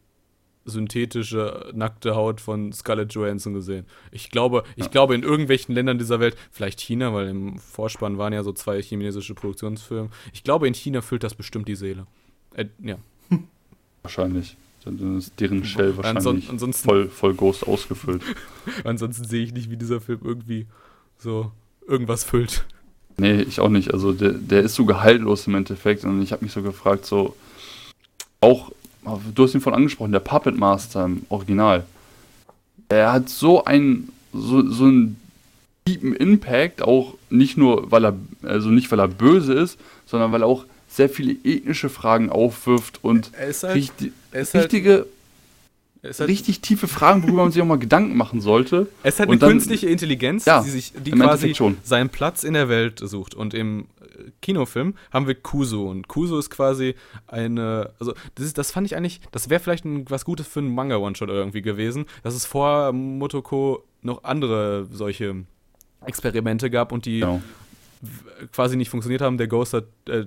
synthetische, 0.66 1.72
nackte 1.74 2.16
Haut 2.16 2.42
von 2.42 2.72
Scarlett 2.72 3.14
Johansson 3.14 3.54
gesehen. 3.54 3.86
Ich 4.12 4.30
glaube, 4.30 4.64
ja. 4.66 4.86
ich 4.86 4.92
glaube, 4.92 5.16
in 5.16 5.24
irgendwelchen 5.24 5.74
Ländern 5.74 5.98
dieser 5.98 6.20
Welt, 6.20 6.36
vielleicht 6.52 6.80
China, 6.80 7.14
weil 7.14 7.30
im 7.30 7.58
Vorspann 7.58 8.18
waren 8.18 8.34
ja 8.34 8.44
so 8.44 8.54
zwei 8.54 8.82
chinesische 8.82 9.34
Produktionsfilme. 9.34 10.10
Ich 10.34 10.44
glaube, 10.44 10.68
in 10.68 10.74
China 10.74 11.02
füllt 11.02 11.24
das 11.24 11.36
bestimmt 11.36 11.68
die 11.68 11.76
Seele. 11.76 12.06
Äh, 12.54 12.66
ja. 12.84 12.98
Wahrscheinlich. 14.04 14.56
Dann 14.86 15.18
ist 15.18 15.34
deren 15.40 15.66
Shell 15.66 15.98
wahrscheinlich 15.98 16.50
ansonsten, 16.50 16.88
voll, 16.88 17.10
voll 17.10 17.34
Ghost 17.34 17.68
ausgefüllt. 17.68 18.24
ansonsten 18.86 19.26
sehe 19.26 19.44
ich 19.44 19.54
nicht, 19.54 19.70
wie 19.70 19.76
dieser 19.76 20.00
Film 20.00 20.22
irgendwie 20.24 20.68
so 21.18 21.52
irgendwas 21.86 22.24
füllt. 22.24 22.66
Nee, 23.18 23.42
ich 23.42 23.60
auch 23.60 23.70
nicht. 23.70 23.94
Also 23.94 24.14
der, 24.14 24.32
der 24.32 24.62
ist 24.62 24.76
so 24.76 24.86
gehaltlos 24.86 25.48
im 25.48 25.56
Endeffekt. 25.56 26.06
Und 26.06 26.22
ich 26.22 26.32
habe 26.32 26.46
mich 26.46 26.54
so 26.54 26.62
gefragt, 26.62 27.06
so 27.06 27.36
auch, 28.42 28.72
du 29.34 29.44
hast 29.44 29.54
ihn 29.54 29.62
von 29.62 29.74
angesprochen, 29.74 30.12
der 30.12 30.20
Puppet 30.20 30.58
Master 30.58 31.06
im 31.06 31.26
Original. 31.30 31.86
Er 32.90 33.14
hat 33.14 33.30
so 33.30 33.64
einen, 33.66 34.12
so, 34.34 34.68
so 34.70 34.86
einen 34.86 35.20
tiefen 35.86 36.16
Impact, 36.16 36.82
auch 36.82 37.16
nicht 37.30 37.58
nur, 37.58 37.92
weil 37.92 38.06
er, 38.06 38.16
also 38.44 38.70
nicht 38.70 38.92
weil 38.92 39.00
er 39.00 39.08
böse 39.08 39.54
ist, 39.54 39.78
sondern 40.06 40.32
weil 40.32 40.42
er 40.42 40.48
auch 40.48 40.66
sehr 40.88 41.10
viele 41.10 41.36
ethnische 41.44 41.90
Fragen 41.90 42.30
aufwirft 42.30 43.04
und 43.04 43.32
halt, 43.38 43.64
richtig, 43.76 44.12
richtige, 44.34 45.06
halt, 46.04 46.20
richtig 46.22 46.62
tiefe 46.62 46.88
Fragen, 46.88 47.24
worüber 47.24 47.44
man 47.44 47.52
sich 47.52 47.62
auch 47.62 47.66
mal 47.66 47.78
Gedanken 47.78 48.16
machen 48.16 48.42
sollte. 48.42 48.88
Es 49.04 49.20
halt 49.20 49.30
eine 49.30 49.38
dann, 49.38 49.52
künstliche 49.52 49.88
Intelligenz, 49.88 50.46
ja, 50.46 50.62
die 50.62 50.70
sich, 50.70 50.94
die 50.94 51.12
quasi 51.12 51.54
seinen 51.84 52.10
Platz 52.10 52.44
in 52.44 52.54
der 52.54 52.70
Welt 52.70 53.00
sucht. 53.04 53.36
Und 53.36 53.54
im 53.54 53.88
äh, 54.02 54.32
Kinofilm 54.42 54.96
haben 55.12 55.28
wir 55.28 55.36
Kuso 55.36 55.90
und 55.90 56.08
Kuso 56.08 56.40
ist 56.40 56.50
quasi 56.50 56.96
eine, 57.28 57.92
also 58.00 58.14
das, 58.36 58.46
ist, 58.46 58.58
das 58.58 58.72
fand 58.72 58.88
ich 58.88 58.96
eigentlich, 58.96 59.22
das 59.32 59.50
wäre 59.50 59.60
vielleicht 59.60 59.86
ein, 59.86 60.10
was 60.10 60.26
Gutes 60.26 60.48
für 60.48 60.60
einen 60.60 60.74
Manga-One-Shot 60.74 61.30
irgendwie 61.30 61.62
gewesen, 61.62 62.06
dass 62.24 62.34
es 62.34 62.46
vor 62.46 62.94
Motoko 62.94 63.84
noch 64.02 64.24
andere 64.24 64.88
solche 64.92 65.44
Experimente 66.06 66.70
gab 66.70 66.92
und 66.92 67.06
die 67.06 67.20
genau. 67.20 67.42
quasi 68.54 68.78
nicht 68.78 68.90
funktioniert 68.90 69.22
haben. 69.22 69.38
Der 69.38 69.48
Ghost 69.48 69.74
hat 69.74 69.86
äh, 70.08 70.26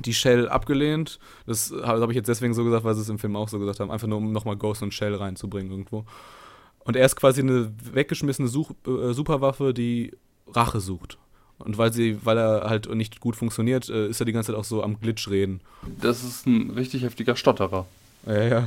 die 0.00 0.14
Shell 0.14 0.48
abgelehnt. 0.48 1.18
Das 1.46 1.72
habe 1.82 2.12
ich 2.12 2.16
jetzt 2.16 2.28
deswegen 2.28 2.54
so 2.54 2.64
gesagt, 2.64 2.84
weil 2.84 2.94
sie 2.94 3.02
es 3.02 3.08
im 3.08 3.18
Film 3.18 3.36
auch 3.36 3.48
so 3.48 3.58
gesagt 3.58 3.80
haben. 3.80 3.90
Einfach 3.90 4.08
nur, 4.08 4.18
um 4.18 4.32
nochmal 4.32 4.56
Ghost 4.56 4.82
und 4.82 4.94
Shell 4.94 5.14
reinzubringen 5.14 5.70
irgendwo. 5.70 6.04
Und 6.80 6.96
er 6.96 7.06
ist 7.06 7.16
quasi 7.16 7.40
eine 7.40 7.72
weggeschmissene 7.92 8.48
Such 8.48 8.72
äh, 8.86 9.12
Superwaffe, 9.12 9.72
die 9.72 10.12
Rache 10.48 10.80
sucht. 10.80 11.18
Und 11.58 11.78
weil 11.78 11.92
sie, 11.92 12.18
weil 12.24 12.38
er 12.38 12.68
halt 12.68 12.92
nicht 12.92 13.20
gut 13.20 13.36
funktioniert, 13.36 13.88
äh, 13.88 14.08
ist 14.08 14.20
er 14.20 14.26
die 14.26 14.32
ganze 14.32 14.52
Zeit 14.52 14.58
auch 14.58 14.64
so 14.64 14.82
am 14.82 14.98
Glitch 14.98 15.28
reden. 15.28 15.60
Das 16.00 16.24
ist 16.24 16.46
ein 16.46 16.70
richtig 16.70 17.02
heftiger 17.02 17.36
Stotterer. 17.36 17.86
Ja, 18.26 18.42
ja. 18.42 18.66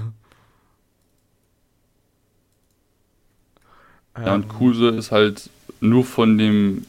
Ja, 4.18 4.34
und 4.34 4.48
Kuse 4.48 4.90
ist 4.90 5.12
halt 5.12 5.50
nur 5.82 6.06
von 6.06 6.38
dem 6.38 6.86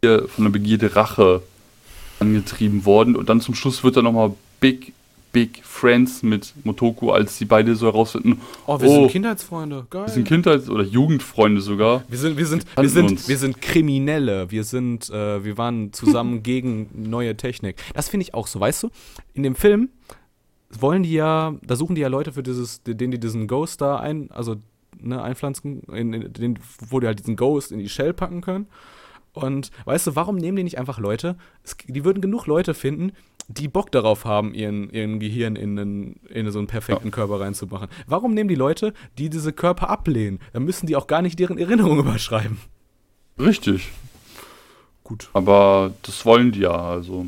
Begierde, 0.00 0.28
von 0.28 0.44
der 0.44 0.52
Begierde 0.52 0.94
Rache 0.94 1.42
angetrieben 2.20 2.84
worden 2.84 3.16
und 3.16 3.28
dann 3.28 3.40
zum 3.40 3.54
Schluss 3.54 3.84
wird 3.84 3.96
er 3.96 4.02
nochmal 4.02 4.32
Big 4.60 4.92
Big 5.36 5.62
Friends 5.62 6.22
mit 6.22 6.54
Motoko, 6.64 7.12
als 7.12 7.36
die 7.36 7.44
beide 7.44 7.76
so 7.76 7.84
herausfinden. 7.84 8.40
Oh, 8.66 8.80
wir 8.80 8.88
oh, 8.88 9.00
sind 9.02 9.10
Kindheitsfreunde, 9.10 9.86
geil. 9.90 10.06
Wir 10.06 10.14
sind 10.14 10.26
Kindheits- 10.26 10.70
oder 10.70 10.82
Jugendfreunde 10.82 11.60
sogar. 11.60 12.04
Wir 12.08 12.16
sind, 12.16 12.38
wir 12.38 12.46
sind, 12.46 12.64
wir 12.74 12.88
sind, 12.88 13.28
wir 13.28 13.36
sind 13.36 13.60
Kriminelle. 13.60 14.50
Wir 14.50 14.64
sind, 14.64 15.10
äh, 15.10 15.44
wir 15.44 15.58
waren 15.58 15.92
zusammen 15.92 16.42
gegen 16.42 16.88
neue 16.94 17.36
Technik. 17.36 17.76
Das 17.92 18.08
finde 18.08 18.22
ich 18.22 18.32
auch 18.32 18.46
so, 18.46 18.60
weißt 18.60 18.84
du? 18.84 18.88
In 19.34 19.42
dem 19.42 19.56
Film 19.56 19.90
wollen 20.70 21.02
die 21.02 21.12
ja, 21.12 21.54
da 21.66 21.76
suchen 21.76 21.96
die 21.96 22.00
ja 22.00 22.08
Leute 22.08 22.32
für 22.32 22.42
dieses, 22.42 22.82
den 22.82 23.10
die 23.10 23.20
diesen 23.20 23.46
Ghost 23.46 23.82
da 23.82 23.98
ein, 23.98 24.30
also 24.30 24.56
ne, 24.98 25.22
einpflanzen, 25.22 25.82
in, 25.92 26.14
in, 26.14 26.32
den, 26.32 26.58
wo 26.88 26.98
die 26.98 27.08
halt 27.08 27.18
diesen 27.18 27.36
Ghost 27.36 27.72
in 27.72 27.78
die 27.78 27.90
Shell 27.90 28.14
packen 28.14 28.40
können. 28.40 28.68
Und 29.36 29.70
weißt 29.84 30.06
du, 30.06 30.16
warum 30.16 30.36
nehmen 30.36 30.56
die 30.56 30.64
nicht 30.64 30.78
einfach 30.78 30.98
Leute? 30.98 31.36
Es, 31.62 31.76
die 31.86 32.04
würden 32.04 32.22
genug 32.22 32.46
Leute 32.46 32.72
finden, 32.72 33.12
die 33.48 33.68
Bock 33.68 33.92
darauf 33.92 34.24
haben, 34.24 34.54
ihren, 34.54 34.90
ihren 34.90 35.20
Gehirn 35.20 35.56
in, 35.56 35.78
einen, 35.78 36.20
in 36.30 36.50
so 36.50 36.58
einen 36.58 36.68
perfekten 36.68 37.08
ja. 37.08 37.12
Körper 37.12 37.40
reinzumachen. 37.40 37.88
Warum 38.06 38.32
nehmen 38.32 38.48
die 38.48 38.54
Leute, 38.54 38.94
die 39.18 39.28
diese 39.28 39.52
Körper 39.52 39.90
ablehnen? 39.90 40.40
Dann 40.54 40.64
müssen 40.64 40.86
die 40.86 40.96
auch 40.96 41.06
gar 41.06 41.20
nicht 41.20 41.38
deren 41.38 41.58
Erinnerung 41.58 41.98
überschreiben. 42.00 42.58
Richtig. 43.38 43.90
Gut. 45.04 45.28
Aber 45.34 45.92
das 46.02 46.24
wollen 46.24 46.50
die 46.50 46.60
ja, 46.60 46.74
also. 46.74 47.26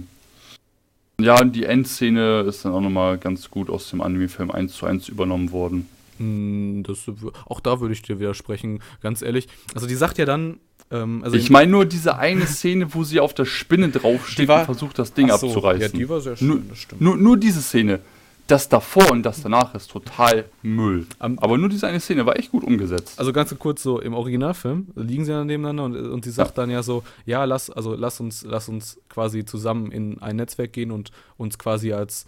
Ja, 1.21 1.40
und 1.40 1.55
die 1.55 1.64
Endszene 1.64 2.40
ist 2.40 2.64
dann 2.64 2.73
auch 2.73 2.81
nochmal 2.81 3.18
ganz 3.18 3.51
gut 3.51 3.68
aus 3.68 3.90
dem 3.90 4.01
Anime-Film 4.01 4.51
1 4.51 4.73
zu 4.73 4.87
1 4.87 5.09
übernommen 5.09 5.53
worden. 5.53 5.88
Hm, 6.18 6.85
das, 6.85 7.11
auch 7.47 7.61
da 7.61 7.81
würde 7.81 7.92
ich 7.92 8.03
dir 8.03 8.18
widersprechen, 8.18 8.81
ganz 9.01 9.23
ehrlich. 9.23 9.49
Also 9.75 9.87
die 9.87 9.94
sagt 9.94 10.18
ja 10.18 10.25
dann, 10.25 10.59
ähm, 10.90 11.22
also 11.22 11.37
ich 11.37 11.51
meine 11.51 11.70
nur 11.70 11.85
diese 11.85 12.18
eine 12.18 12.46
Szene, 12.46 12.94
wo 12.94 13.05
sie 13.05 13.20
auf 13.20 13.35
der 13.35 13.44
Spinne 13.44 13.88
draufsteht 13.90 14.48
war, 14.48 14.61
und 14.61 14.64
versucht, 14.66 14.98
das 14.98 15.12
Ding 15.12 15.29
so, 15.29 15.35
abzureißen. 15.35 15.92
Ja, 15.92 15.98
die 15.98 16.09
war 16.09 16.20
sehr 16.20 16.37
schön, 16.37 16.48
nur, 16.48 16.61
das 16.68 16.79
stimmt. 16.79 17.01
Nur, 17.01 17.16
nur 17.16 17.37
diese 17.37 17.61
Szene. 17.61 18.01
Das 18.46 18.66
davor 18.66 19.11
und 19.11 19.24
das 19.24 19.42
danach 19.42 19.74
ist 19.74 19.90
total 19.90 20.46
Müll. 20.62 21.07
Um, 21.20 21.38
Aber 21.38 21.59
nur 21.59 21.68
diese 21.68 21.87
eine 21.87 22.01
Szene 22.01 22.24
war 22.24 22.38
echt 22.38 22.51
gut 22.51 22.64
umgesetzt. 22.64 23.18
Also 23.18 23.31
ganz 23.35 23.55
kurz 23.59 23.83
so, 23.83 24.01
im 24.01 24.14
Originalfilm 24.14 24.87
liegen 24.96 25.27
sie 25.27 25.33
dann 25.33 25.48
nebeneinander 25.48 25.85
und, 25.85 26.11
und 26.11 26.24
sie 26.24 26.31
sagt 26.31 26.57
ja. 26.57 26.62
dann 26.62 26.70
ja 26.70 26.83
so, 26.83 27.05
ja, 27.27 27.44
lass, 27.44 27.68
also 27.68 27.94
lass 27.94 28.20
uns, 28.20 28.46
lass 28.48 28.70
uns 28.70 28.98
quasi 29.11 29.44
zusammen 29.44 29.92
in 29.92 30.22
ein 30.22 30.37
Netzwerk 30.37 30.72
gehen 30.72 30.92
und 30.92 31.11
uns 31.37 31.59
quasi 31.59 31.92
als 31.92 32.24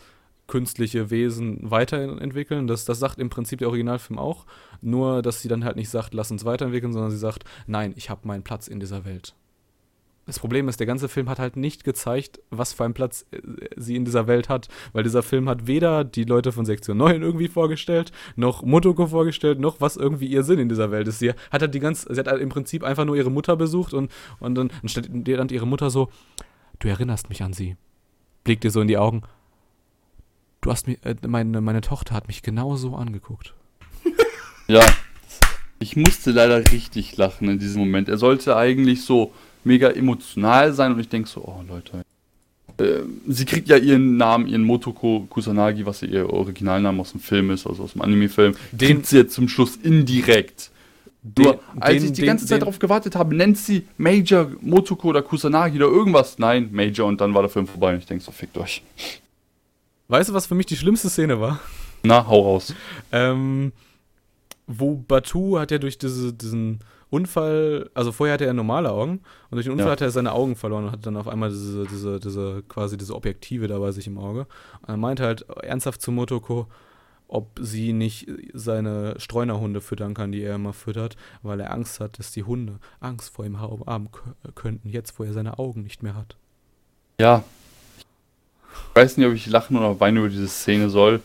künstliche 0.50 1.10
Wesen 1.10 1.58
weiterentwickeln. 1.62 2.66
Das, 2.66 2.84
das 2.84 2.98
sagt 2.98 3.20
im 3.20 3.30
Prinzip 3.30 3.60
der 3.60 3.68
Originalfilm 3.68 4.18
auch. 4.18 4.46
Nur, 4.82 5.22
dass 5.22 5.40
sie 5.40 5.48
dann 5.48 5.64
halt 5.64 5.76
nicht 5.76 5.88
sagt, 5.88 6.12
lass 6.12 6.32
uns 6.32 6.44
weiterentwickeln, 6.44 6.92
sondern 6.92 7.12
sie 7.12 7.18
sagt, 7.18 7.44
nein, 7.66 7.94
ich 7.96 8.10
habe 8.10 8.26
meinen 8.26 8.42
Platz 8.42 8.66
in 8.66 8.80
dieser 8.80 9.04
Welt. 9.04 9.34
Das 10.26 10.38
Problem 10.40 10.68
ist, 10.68 10.80
der 10.80 10.88
ganze 10.88 11.08
Film 11.08 11.28
hat 11.28 11.38
halt 11.38 11.56
nicht 11.56 11.84
gezeigt, 11.84 12.40
was 12.50 12.72
für 12.72 12.84
einen 12.84 12.94
Platz 12.94 13.26
äh, 13.30 13.40
sie 13.76 13.96
in 13.96 14.04
dieser 14.04 14.26
Welt 14.26 14.48
hat, 14.48 14.68
weil 14.92 15.04
dieser 15.04 15.22
Film 15.22 15.48
hat 15.48 15.66
weder 15.68 16.04
die 16.04 16.24
Leute 16.24 16.52
von 16.52 16.64
Sektion 16.64 16.98
9 16.98 17.22
irgendwie 17.22 17.48
vorgestellt, 17.48 18.10
noch 18.34 18.62
Motoko 18.62 19.06
vorgestellt, 19.06 19.60
noch 19.60 19.80
was 19.80 19.96
irgendwie 19.96 20.26
ihr 20.26 20.42
Sinn 20.42 20.58
in 20.58 20.68
dieser 20.68 20.90
Welt 20.90 21.06
ist. 21.08 21.20
Sie 21.20 21.30
hat 21.30 21.62
halt 21.62 21.74
die 21.74 21.80
ganze, 21.80 22.12
sie 22.12 22.18
hat 22.18 22.28
halt 22.28 22.42
im 22.42 22.48
Prinzip 22.48 22.82
einfach 22.82 23.04
nur 23.04 23.16
ihre 23.16 23.30
Mutter 23.30 23.56
besucht 23.56 23.94
und, 23.94 24.10
und 24.40 24.56
dann 24.56 24.70
stand 24.84 25.28
ihre 25.28 25.66
Mutter 25.66 25.90
so, 25.90 26.08
du 26.80 26.88
erinnerst 26.88 27.28
mich 27.28 27.42
an 27.42 27.52
sie. 27.52 27.76
Blickt 28.42 28.64
ihr 28.64 28.70
so 28.70 28.80
in 28.80 28.88
die 28.88 28.98
Augen, 28.98 29.22
du 30.60 30.70
hast 30.70 30.86
mich, 30.86 30.98
äh, 31.04 31.14
meine, 31.26 31.60
meine 31.60 31.80
Tochter 31.80 32.14
hat 32.14 32.28
mich 32.28 32.42
genau 32.42 32.76
so 32.76 32.94
angeguckt. 32.94 33.54
ja. 34.68 34.84
Ich 35.78 35.96
musste 35.96 36.30
leider 36.30 36.70
richtig 36.72 37.16
lachen 37.16 37.48
in 37.48 37.58
diesem 37.58 37.80
Moment. 37.80 38.08
Er 38.10 38.18
sollte 38.18 38.54
eigentlich 38.56 39.02
so 39.02 39.32
mega 39.64 39.88
emotional 39.88 40.74
sein 40.74 40.92
und 40.92 41.00
ich 41.00 41.08
denke 41.08 41.28
so, 41.28 41.42
oh 41.42 41.64
Leute. 41.66 42.04
Äh, 42.78 43.02
sie 43.26 43.46
kriegt 43.46 43.68
ja 43.68 43.76
ihren 43.76 44.16
Namen, 44.18 44.46
ihren 44.46 44.62
Motoko 44.62 45.26
Kusanagi, 45.30 45.86
was 45.86 46.02
ja 46.02 46.08
ihr 46.08 46.30
Originalname 46.30 47.00
aus 47.00 47.12
dem 47.12 47.20
Film 47.20 47.50
ist, 47.50 47.66
also 47.66 47.84
aus 47.84 47.92
dem 47.92 48.02
Anime-Film, 48.02 48.54
den 48.72 48.96
kriegt 48.96 49.06
sie 49.06 49.16
jetzt 49.18 49.34
zum 49.34 49.48
Schluss 49.48 49.76
indirekt. 49.76 50.70
Den, 51.22 51.54
als 51.78 51.96
den, 51.96 52.04
ich 52.04 52.12
die 52.12 52.22
ganze 52.22 52.44
den, 52.44 52.48
Zeit 52.48 52.62
darauf 52.62 52.78
gewartet 52.78 53.14
habe, 53.14 53.34
nennt 53.34 53.58
sie 53.58 53.86
Major 53.98 54.50
Motoko 54.60 55.08
oder 55.08 55.22
Kusanagi 55.22 55.76
oder 55.76 55.88
irgendwas. 55.88 56.38
Nein, 56.38 56.70
Major 56.72 57.06
und 57.06 57.20
dann 57.20 57.34
war 57.34 57.42
der 57.42 57.50
Film 57.50 57.66
vorbei 57.66 57.92
und 57.92 57.98
ich 57.98 58.06
denke 58.06 58.24
so, 58.24 58.32
fickt 58.32 58.56
euch. 58.56 58.82
Weißt 60.10 60.28
du, 60.28 60.34
was 60.34 60.46
für 60.46 60.56
mich 60.56 60.66
die 60.66 60.76
schlimmste 60.76 61.08
Szene 61.08 61.40
war? 61.40 61.60
Na, 62.02 62.26
hau 62.26 62.40
raus. 62.40 62.74
ähm, 63.12 63.72
wo 64.66 64.96
Batu 64.96 65.56
hat 65.56 65.70
ja 65.70 65.78
durch 65.78 65.98
diese, 65.98 66.32
diesen 66.32 66.80
Unfall, 67.10 67.90
also 67.94 68.10
vorher 68.10 68.34
hatte 68.34 68.44
er 68.44 68.52
normale 68.52 68.90
Augen 68.90 69.20
und 69.50 69.56
durch 69.56 69.66
den 69.66 69.72
Unfall 69.72 69.86
ja. 69.86 69.92
hat 69.92 70.00
er 70.00 70.10
seine 70.10 70.32
Augen 70.32 70.56
verloren 70.56 70.86
und 70.86 70.90
hat 70.90 71.06
dann 71.06 71.16
auf 71.16 71.28
einmal 71.28 71.50
diese, 71.50 71.86
diese, 71.86 72.18
diese, 72.18 72.64
quasi 72.66 72.96
diese 72.96 73.14
Objektive 73.14 73.68
da 73.68 73.78
bei 73.78 73.92
sich 73.92 74.08
im 74.08 74.18
Auge. 74.18 74.48
Und 74.82 74.88
er 74.88 74.96
meinte 74.96 75.24
halt 75.24 75.42
ernsthaft 75.62 76.02
zu 76.02 76.10
Motoko, 76.10 76.66
ob 77.28 77.60
sie 77.60 77.92
nicht 77.92 78.28
seine 78.52 79.14
Streunerhunde 79.18 79.80
füttern 79.80 80.14
kann, 80.14 80.32
die 80.32 80.42
er 80.42 80.56
immer 80.56 80.72
füttert, 80.72 81.16
weil 81.42 81.60
er 81.60 81.72
Angst 81.72 82.00
hat, 82.00 82.18
dass 82.18 82.32
die 82.32 82.42
Hunde 82.42 82.80
Angst 82.98 83.32
vor 83.32 83.44
ihm 83.44 83.60
haben 83.60 84.08
könnten, 84.56 84.88
jetzt 84.88 85.16
wo 85.20 85.22
er 85.22 85.32
seine 85.32 85.60
Augen 85.60 85.84
nicht 85.84 86.02
mehr 86.02 86.16
hat. 86.16 86.36
Ja, 87.20 87.44
ich 88.88 88.96
weiß 88.96 89.16
nicht, 89.16 89.26
ob 89.26 89.34
ich 89.34 89.46
lachen 89.46 89.76
oder 89.76 90.00
weinen 90.00 90.18
über 90.18 90.28
diese 90.28 90.48
Szene 90.48 90.90
soll. 90.90 91.20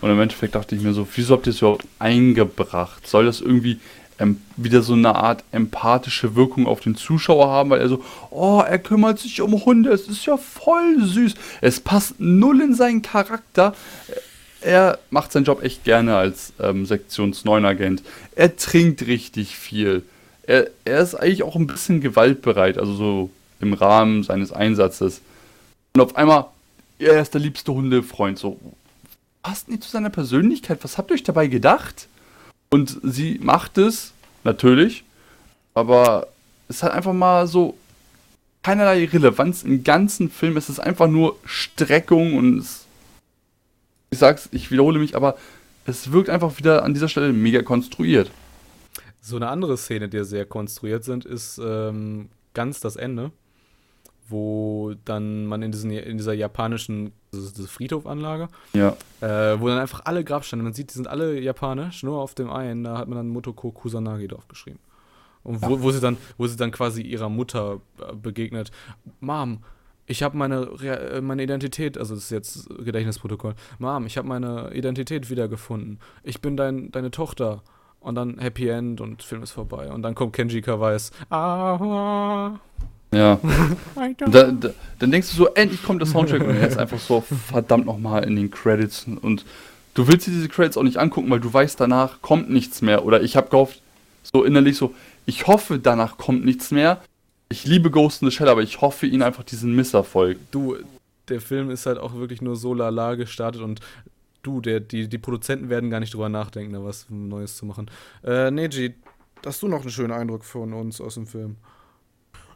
Und 0.00 0.10
im 0.10 0.20
Endeffekt 0.20 0.54
dachte 0.54 0.74
ich 0.74 0.82
mir 0.82 0.94
so, 0.94 1.06
wieso 1.14 1.34
habt 1.34 1.46
ihr 1.46 1.50
es 1.50 1.58
überhaupt 1.58 1.84
eingebracht? 1.98 3.06
Soll 3.06 3.26
das 3.26 3.40
irgendwie 3.40 3.78
ähm, 4.18 4.40
wieder 4.56 4.82
so 4.82 4.92
eine 4.92 5.14
Art 5.14 5.44
empathische 5.52 6.36
Wirkung 6.36 6.66
auf 6.66 6.80
den 6.80 6.94
Zuschauer 6.94 7.48
haben, 7.48 7.70
weil 7.70 7.80
er 7.80 7.88
so, 7.88 8.04
oh, 8.30 8.62
er 8.66 8.78
kümmert 8.78 9.18
sich 9.18 9.40
um 9.40 9.64
Hunde, 9.64 9.90
es 9.90 10.08
ist 10.08 10.26
ja 10.26 10.36
voll 10.36 11.02
süß. 11.02 11.34
Es 11.60 11.80
passt 11.80 12.14
null 12.18 12.60
in 12.60 12.74
seinen 12.74 13.02
Charakter. 13.02 13.74
Er 14.60 14.98
macht 15.08 15.32
seinen 15.32 15.44
Job 15.44 15.62
echt 15.62 15.84
gerne 15.84 16.16
als 16.16 16.52
ähm, 16.60 16.84
Sektions 16.84 17.44
9 17.44 17.64
Agent. 17.64 18.02
Er 18.36 18.56
trinkt 18.56 19.06
richtig 19.06 19.56
viel. 19.56 20.02
Er, 20.42 20.68
er 20.84 21.00
ist 21.00 21.14
eigentlich 21.14 21.42
auch 21.42 21.56
ein 21.56 21.66
bisschen 21.66 22.00
gewaltbereit, 22.00 22.78
also 22.78 22.92
so 22.94 23.30
im 23.60 23.72
Rahmen 23.72 24.22
seines 24.22 24.52
Einsatzes. 24.52 25.22
Und 25.94 26.02
auf 26.02 26.16
einmal 26.16 26.46
er 27.00 27.20
ist 27.20 27.34
der 27.34 27.40
liebste 27.40 27.72
Hundefreund. 27.72 28.38
So, 28.38 28.58
passt 29.42 29.68
nicht 29.68 29.82
zu 29.82 29.90
seiner 29.90 30.10
Persönlichkeit. 30.10 30.82
Was 30.82 30.98
habt 30.98 31.10
ihr 31.10 31.14
euch 31.14 31.22
dabei 31.22 31.46
gedacht? 31.46 32.08
Und 32.70 33.00
sie 33.02 33.38
macht 33.42 33.78
es, 33.78 34.12
natürlich, 34.44 35.04
aber 35.74 36.28
es 36.68 36.82
hat 36.82 36.92
einfach 36.92 37.12
mal 37.12 37.46
so 37.46 37.76
keinerlei 38.62 39.06
Relevanz 39.06 39.62
im 39.62 39.82
ganzen 39.84 40.30
Film. 40.30 40.56
Es 40.56 40.68
ist 40.68 40.78
einfach 40.78 41.08
nur 41.08 41.36
Streckung 41.44 42.36
und 42.36 42.58
es, 42.58 42.86
ich 44.10 44.18
sag's, 44.18 44.48
ich 44.52 44.70
wiederhole 44.70 44.98
mich, 44.98 45.16
aber 45.16 45.36
es 45.86 46.12
wirkt 46.12 46.30
einfach 46.30 46.58
wieder 46.58 46.84
an 46.84 46.94
dieser 46.94 47.08
Stelle 47.08 47.32
mega 47.32 47.62
konstruiert. 47.62 48.30
So 49.22 49.36
eine 49.36 49.48
andere 49.48 49.76
Szene, 49.76 50.08
die 50.08 50.24
sehr 50.24 50.46
konstruiert 50.46 51.04
sind, 51.04 51.24
ist 51.24 51.60
ähm, 51.62 52.28
ganz 52.54 52.80
das 52.80 52.96
Ende, 52.96 53.32
wo 54.30 54.94
dann 55.04 55.46
man 55.46 55.62
in, 55.62 55.72
diesen, 55.72 55.90
in 55.90 56.16
dieser 56.16 56.32
japanischen 56.32 57.12
diese 57.32 57.68
Friedhofanlage, 57.68 58.48
Ja. 58.72 58.96
äh, 59.20 59.60
wo 59.60 59.68
dann 59.68 59.78
einfach 59.78 60.02
alle 60.04 60.24
Grabsteine, 60.24 60.62
man 60.62 60.72
sieht, 60.72 60.90
die 60.90 60.94
sind 60.94 61.08
alle 61.08 61.38
japanisch, 61.40 62.02
nur 62.02 62.20
auf 62.20 62.34
dem 62.34 62.50
einen, 62.50 62.84
da 62.84 62.98
hat 62.98 63.08
man 63.08 63.16
dann 63.16 63.28
Motoko 63.28 63.70
Kusanagi 63.70 64.28
draufgeschrieben. 64.28 64.80
Und 65.42 65.62
wo, 65.62 65.80
wo, 65.82 65.90
sie 65.90 66.00
dann, 66.00 66.16
wo 66.36 66.46
sie 66.46 66.56
dann 66.56 66.70
quasi 66.70 67.02
ihrer 67.02 67.28
Mutter 67.28 67.80
äh, 67.98 68.14
begegnet. 68.14 68.70
Mom, 69.20 69.62
ich 70.06 70.22
habe 70.22 70.36
meine, 70.36 70.62
äh, 70.82 71.20
meine 71.20 71.42
Identität, 71.42 71.96
also 71.96 72.14
das 72.14 72.24
ist 72.24 72.30
jetzt 72.30 72.68
Gedächtnisprotokoll. 72.84 73.54
Mom, 73.78 74.06
ich 74.06 74.18
habe 74.18 74.28
meine 74.28 74.70
Identität 74.74 75.30
wiedergefunden. 75.30 75.98
Ich 76.24 76.40
bin 76.40 76.56
dein, 76.56 76.90
deine 76.90 77.10
Tochter. 77.10 77.62
Und 78.00 78.14
dann 78.14 78.38
Happy 78.38 78.66
End 78.68 79.00
und 79.02 79.22
Film 79.22 79.42
ist 79.42 79.50
vorbei. 79.52 79.92
Und 79.92 80.00
dann 80.02 80.14
kommt 80.14 80.32
Kenji 80.32 80.62
Kawais. 80.62 81.10
Ah, 81.28 82.58
Ja. 83.12 83.40
Da, 84.18 84.50
da, 84.50 84.70
dann 84.98 85.10
denkst 85.10 85.30
du 85.30 85.36
so, 85.36 85.48
endlich 85.48 85.82
kommt 85.82 86.00
der 86.00 86.08
Soundtrack 86.08 86.42
und 86.42 86.56
er 86.56 86.68
ist 86.68 86.78
einfach 86.78 86.98
so 86.98 87.20
verdammt 87.20 87.86
nochmal 87.86 88.24
in 88.24 88.36
den 88.36 88.50
Credits. 88.50 89.06
Und 89.20 89.44
du 89.94 90.08
willst 90.08 90.26
dir 90.26 90.30
diese 90.30 90.48
Credits 90.48 90.76
auch 90.76 90.82
nicht 90.82 90.96
angucken, 90.96 91.30
weil 91.30 91.40
du 91.40 91.52
weißt, 91.52 91.78
danach 91.78 92.22
kommt 92.22 92.50
nichts 92.50 92.82
mehr. 92.82 93.04
Oder 93.04 93.22
ich 93.22 93.36
habe 93.36 93.50
gehofft, 93.50 93.82
so 94.22 94.44
innerlich 94.44 94.76
so, 94.76 94.94
ich 95.26 95.46
hoffe, 95.46 95.78
danach 95.78 96.16
kommt 96.16 96.44
nichts 96.44 96.70
mehr. 96.70 97.02
Ich 97.48 97.66
liebe 97.66 97.90
Ghost 97.90 98.22
in 98.22 98.30
the 98.30 98.34
Shell, 98.34 98.48
aber 98.48 98.62
ich 98.62 98.80
hoffe 98.80 99.06
ihnen 99.06 99.22
einfach 99.22 99.44
diesen 99.44 99.74
Misserfolg. 99.74 100.38
du, 100.50 100.76
der 101.28 101.40
Film 101.40 101.70
ist 101.70 101.86
halt 101.86 101.98
auch 101.98 102.14
wirklich 102.14 102.42
nur 102.42 102.56
so 102.56 102.74
lala 102.74 103.14
gestartet 103.14 103.62
und 103.62 103.80
du, 104.42 104.60
der, 104.60 104.80
die, 104.80 105.08
die 105.08 105.18
Produzenten 105.18 105.68
werden 105.68 105.90
gar 105.90 106.00
nicht 106.00 106.14
drüber 106.14 106.28
nachdenken, 106.28 106.72
da 106.72 106.84
was 106.84 107.06
Neues 107.08 107.56
zu 107.56 107.66
machen. 107.66 107.90
Äh, 108.24 108.50
Neji, 108.50 108.94
hast 109.44 109.62
du 109.62 109.68
noch 109.68 109.82
einen 109.82 109.90
schönen 109.90 110.12
Eindruck 110.12 110.44
von 110.44 110.72
uns 110.72 111.00
aus 111.00 111.14
dem 111.14 111.26
Film? 111.26 111.56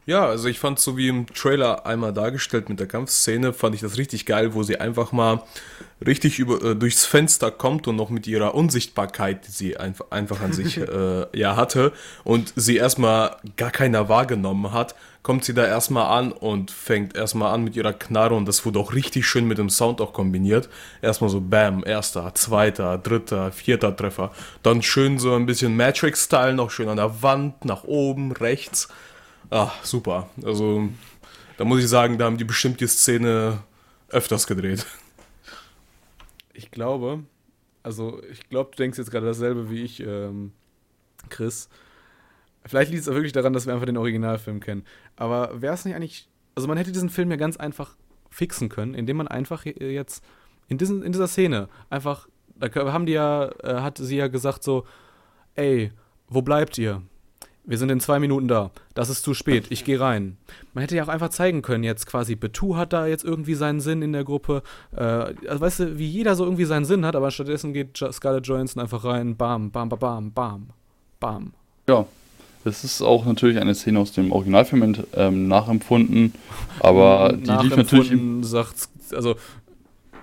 Ja, 0.07 0.27
also 0.27 0.47
ich 0.47 0.59
fand 0.59 0.79
so 0.79 0.97
wie 0.97 1.07
im 1.07 1.25
Trailer 1.25 1.87
einmal 1.87 2.13
dargestellt 2.13 2.69
mit 2.69 2.79
der 2.79 2.85
Kampfszene, 2.85 3.53
fand 3.53 3.73
ich 3.73 3.81
das 3.81 3.97
richtig 3.97 4.27
geil, 4.27 4.53
wo 4.53 4.61
sie 4.61 4.79
einfach 4.79 5.11
mal 5.11 5.41
richtig 6.05 6.37
über, 6.37 6.61
äh, 6.63 6.75
durchs 6.75 7.05
Fenster 7.05 7.49
kommt 7.49 7.87
und 7.87 7.95
noch 7.95 8.11
mit 8.11 8.27
ihrer 8.27 8.53
Unsichtbarkeit, 8.53 9.47
die 9.47 9.51
sie 9.51 9.77
einfach, 9.77 10.05
einfach 10.11 10.41
an 10.41 10.53
sich 10.53 10.77
äh, 10.77 11.25
ja 11.35 11.55
hatte 11.55 11.91
und 12.23 12.53
sie 12.55 12.77
erstmal 12.77 13.37
gar 13.57 13.71
keiner 13.71 14.07
wahrgenommen 14.07 14.71
hat, 14.71 14.93
kommt 15.23 15.43
sie 15.43 15.55
da 15.55 15.65
erstmal 15.65 16.15
an 16.15 16.31
und 16.31 16.69
fängt 16.69 17.15
erstmal 17.15 17.51
an 17.51 17.63
mit 17.63 17.75
ihrer 17.75 17.93
Knarre 17.93 18.35
und 18.35 18.47
das 18.47 18.63
wurde 18.63 18.77
auch 18.77 18.93
richtig 18.93 19.25
schön 19.25 19.47
mit 19.47 19.57
dem 19.57 19.71
Sound 19.71 20.01
auch 20.01 20.13
kombiniert. 20.13 20.69
Erstmal 21.01 21.31
so 21.31 21.41
Bam, 21.41 21.83
erster, 21.83 22.31
zweiter, 22.35 22.99
dritter, 22.99 23.51
vierter 23.51 23.95
Treffer. 23.95 24.31
Dann 24.61 24.83
schön 24.83 25.17
so 25.17 25.33
ein 25.33 25.47
bisschen 25.47 25.75
Matrix-Style, 25.75 26.53
noch 26.53 26.69
schön 26.69 26.89
an 26.89 26.97
der 26.97 27.23
Wand, 27.23 27.65
nach 27.65 27.85
oben, 27.85 28.33
rechts. 28.33 28.87
Ah, 29.55 29.71
super. 29.83 30.29
Also, 30.43 30.89
da 31.55 31.63
muss 31.63 31.79
ich 31.79 31.87
sagen, 31.87 32.17
da 32.17 32.25
haben 32.25 32.37
die 32.37 32.43
bestimmt 32.43 32.81
die 32.81 32.87
Szene 32.87 33.63
öfters 34.09 34.47
gedreht. 34.47 34.85
Ich 36.53 36.71
glaube, 36.71 37.23
also 37.81 38.21
ich 38.29 38.49
glaube, 38.49 38.71
du 38.71 38.75
denkst 38.75 38.97
jetzt 38.97 39.11
gerade 39.11 39.27
dasselbe 39.27 39.69
wie 39.69 39.83
ich, 39.83 40.01
ähm, 40.01 40.51
Chris. 41.29 41.69
Vielleicht 42.65 42.91
liegt 42.91 43.03
es 43.03 43.07
wirklich 43.07 43.31
daran, 43.31 43.53
dass 43.53 43.65
wir 43.65 43.73
einfach 43.73 43.85
den 43.85 43.95
Originalfilm 43.95 44.59
kennen. 44.59 44.83
Aber 45.15 45.61
wäre 45.61 45.73
es 45.73 45.85
nicht 45.85 45.95
eigentlich. 45.95 46.27
Also 46.55 46.67
man 46.67 46.77
hätte 46.77 46.91
diesen 46.91 47.09
Film 47.09 47.31
ja 47.31 47.37
ganz 47.37 47.55
einfach 47.55 47.95
fixen 48.29 48.67
können, 48.67 48.93
indem 48.93 49.15
man 49.15 49.29
einfach 49.29 49.65
äh, 49.65 49.93
jetzt 49.93 50.21
in, 50.67 50.77
diesen, 50.77 51.01
in 51.01 51.13
dieser 51.13 51.29
Szene 51.29 51.69
einfach. 51.89 52.27
Da 52.57 52.69
haben 52.91 53.05
die 53.05 53.13
ja, 53.13 53.49
äh, 53.63 53.79
hat 53.79 53.99
sie 53.99 54.17
ja 54.17 54.27
gesagt 54.27 54.63
so, 54.63 54.85
ey, 55.53 55.93
wo 56.27 56.41
bleibt 56.41 56.77
ihr? 56.77 57.03
Wir 57.67 57.77
sind 57.77 57.89
in 57.89 57.99
zwei 57.99 58.19
Minuten 58.19 58.47
da. 58.47 58.71
Das 58.93 59.09
ist 59.09 59.23
zu 59.23 59.33
spät. 59.33 59.65
Ich 59.69 59.83
gehe 59.83 59.99
rein. 59.99 60.37
Man 60.73 60.81
hätte 60.83 60.95
ja 60.95 61.03
auch 61.03 61.07
einfach 61.07 61.29
zeigen 61.29 61.61
können, 61.61 61.83
jetzt 61.83 62.05
quasi 62.05 62.35
Betu 62.35 62.75
hat 62.75 62.93
da 62.93 63.07
jetzt 63.07 63.23
irgendwie 63.23 63.55
seinen 63.55 63.79
Sinn 63.79 64.01
in 64.01 64.13
der 64.13 64.23
Gruppe. 64.23 64.61
Äh, 64.95 65.01
also 65.01 65.61
weißt 65.61 65.79
du, 65.79 65.97
wie 65.97 66.07
jeder 66.07 66.35
so 66.35 66.43
irgendwie 66.43 66.65
seinen 66.65 66.85
Sinn 66.85 67.05
hat, 67.05 67.15
aber 67.15 67.31
stattdessen 67.31 67.73
geht 67.73 67.97
Scarlett 68.11 68.45
Johansson 68.45 68.81
einfach 68.81 69.03
rein, 69.03 69.35
bam, 69.35 69.71
bam, 69.71 69.89
bam, 69.89 69.99
bam, 69.99 70.31
bam, 70.31 70.69
bam. 71.19 71.53
Ja, 71.89 72.05
das 72.63 72.83
ist 72.83 73.01
auch 73.01 73.25
natürlich 73.25 73.59
eine 73.59 73.73
Szene 73.73 73.99
aus 73.99 74.11
dem 74.11 74.31
Originalfilm 74.31 75.03
ähm, 75.13 75.47
nachempfunden, 75.47 76.33
aber 76.79 77.33
die 77.37 77.51
lief 77.51 77.75
natürlich 77.75 78.11
im, 78.11 78.43
sagt, 78.43 78.89
also 79.11 79.35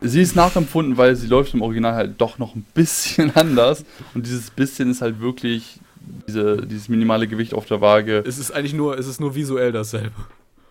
Sie 0.05 0.21
ist 0.21 0.35
nachempfunden, 0.35 0.97
weil 0.97 1.15
sie 1.15 1.29
läuft 1.29 1.55
im 1.55 1.63
Original 1.63 1.95
halt 1.95 2.21
doch 2.21 2.39
noch 2.39 2.57
ein 2.57 2.67
bisschen 2.75 3.31
anders. 3.37 3.85
Und 4.15 4.27
dieses 4.27 4.51
bisschen 4.51 4.91
ist 4.91 5.01
halt 5.01 5.21
wirklich 5.21 5.79
diese, 6.27 6.67
dieses 6.67 6.89
minimale 6.89 7.27
Gewicht 7.27 7.55
auf 7.55 7.67
der 7.67 7.81
Waage. 7.81 8.23
es 8.27 8.39
ist 8.39 8.51
eigentlich 8.51 8.75
nur, 8.75 8.99
es 8.99 9.07
ist 9.07 9.21
nur 9.21 9.35
visuell 9.35 9.73
dasselbe. 9.73 10.13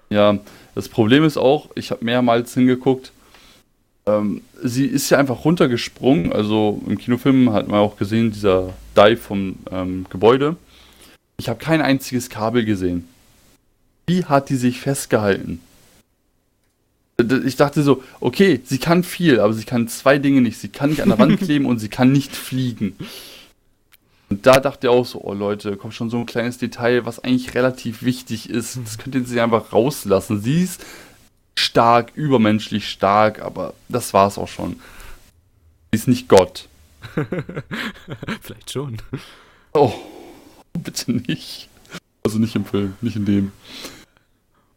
Ja, 0.10 0.39
das 0.76 0.89
Problem 0.89 1.24
ist 1.24 1.38
auch, 1.38 1.70
ich 1.76 1.91
habe 1.91 2.04
mehrmals 2.04 2.54
hingeguckt, 2.54 3.12
ähm, 4.06 4.41
sie 4.62 4.86
ist 4.86 5.10
ja 5.10 5.17
einfach 5.17 5.46
runtergesprungen. 5.46 6.34
Also 6.34 6.82
im 6.88 6.98
Kinofilm 6.98 7.52
hat 7.54 7.67
man 7.67 7.80
auch 7.80 7.98
gesehen, 7.98 8.32
dieser 8.32 8.74
Dive 8.96 9.17
vom 9.17 9.56
ähm, 9.72 10.06
Gebäude. 10.10 10.56
Ich 11.38 11.50
habe 11.50 11.60
kein 11.60 11.82
einziges 11.82 12.30
Kabel 12.30 12.65
gesehen. 12.65 13.08
Wie 14.08 14.26
hat 14.26 14.50
die 14.50 14.56
sich 14.56 14.80
festgehalten? 14.82 15.60
Ich 17.46 17.56
dachte 17.56 17.84
so, 17.84 18.04
okay, 18.20 18.62
sie 18.63 18.80
kann 18.80 19.04
viel, 19.04 19.39
aber 19.39 19.54
sie 19.54 19.63
kann 19.63 19.88
zwei 19.88 20.17
Dinge 20.17 20.41
nicht. 20.41 20.58
Sie 20.58 20.70
kann 20.70 20.89
nicht 20.89 21.02
an 21.02 21.10
der 21.10 21.20
Wand 21.20 21.39
kleben 21.41 21.65
und 21.65 21.80
sie 21.80 21.89
kann 21.89 22.12
nicht 22.12 22.36
fliegen. 22.36 22.96
Und 24.32 24.46
da 24.46 24.62
dachte 24.62 24.88
ich 24.88 24.94
auch 24.94 25.06
so, 25.06 25.22
oh 25.22 25.34
Leute, 25.34 25.76
kommt 25.76 25.94
schon 25.94 26.10
so 26.10 26.17
ein 26.17 26.26
kleines 26.26 26.58
Detail, 26.58 27.06
was 27.06 27.20
eigentlich 27.20 27.54
relativ 27.54 28.02
wichtig 28.02 28.50
ist. 28.50 28.80
Das 28.82 28.98
könnte 28.98 29.26
sie 29.26 29.41
einfach 29.41 29.74
rauslassen. 29.74 30.41
Sie 30.41 30.63
ist 30.63 30.86
stark, 31.60 32.13
übermenschlich 32.15 32.89
stark, 32.89 33.41
aber 33.41 33.74
das 33.89 34.13
war's 34.13 34.38
auch 34.38 34.48
schon. 34.48 34.80
Sie 35.91 35.98
ist 35.98 36.08
nicht 36.08 36.30
Gott. 36.30 36.70
Vielleicht 38.41 38.72
schon. 38.72 39.00
Oh, 39.74 39.91
bitte 40.82 41.12
nicht. 41.12 41.67
Also 42.24 42.39
nicht 42.39 42.56
im 42.56 42.63
Film, 42.63 42.96
nicht 43.02 43.17
in 43.17 43.26
dem. 43.26 43.52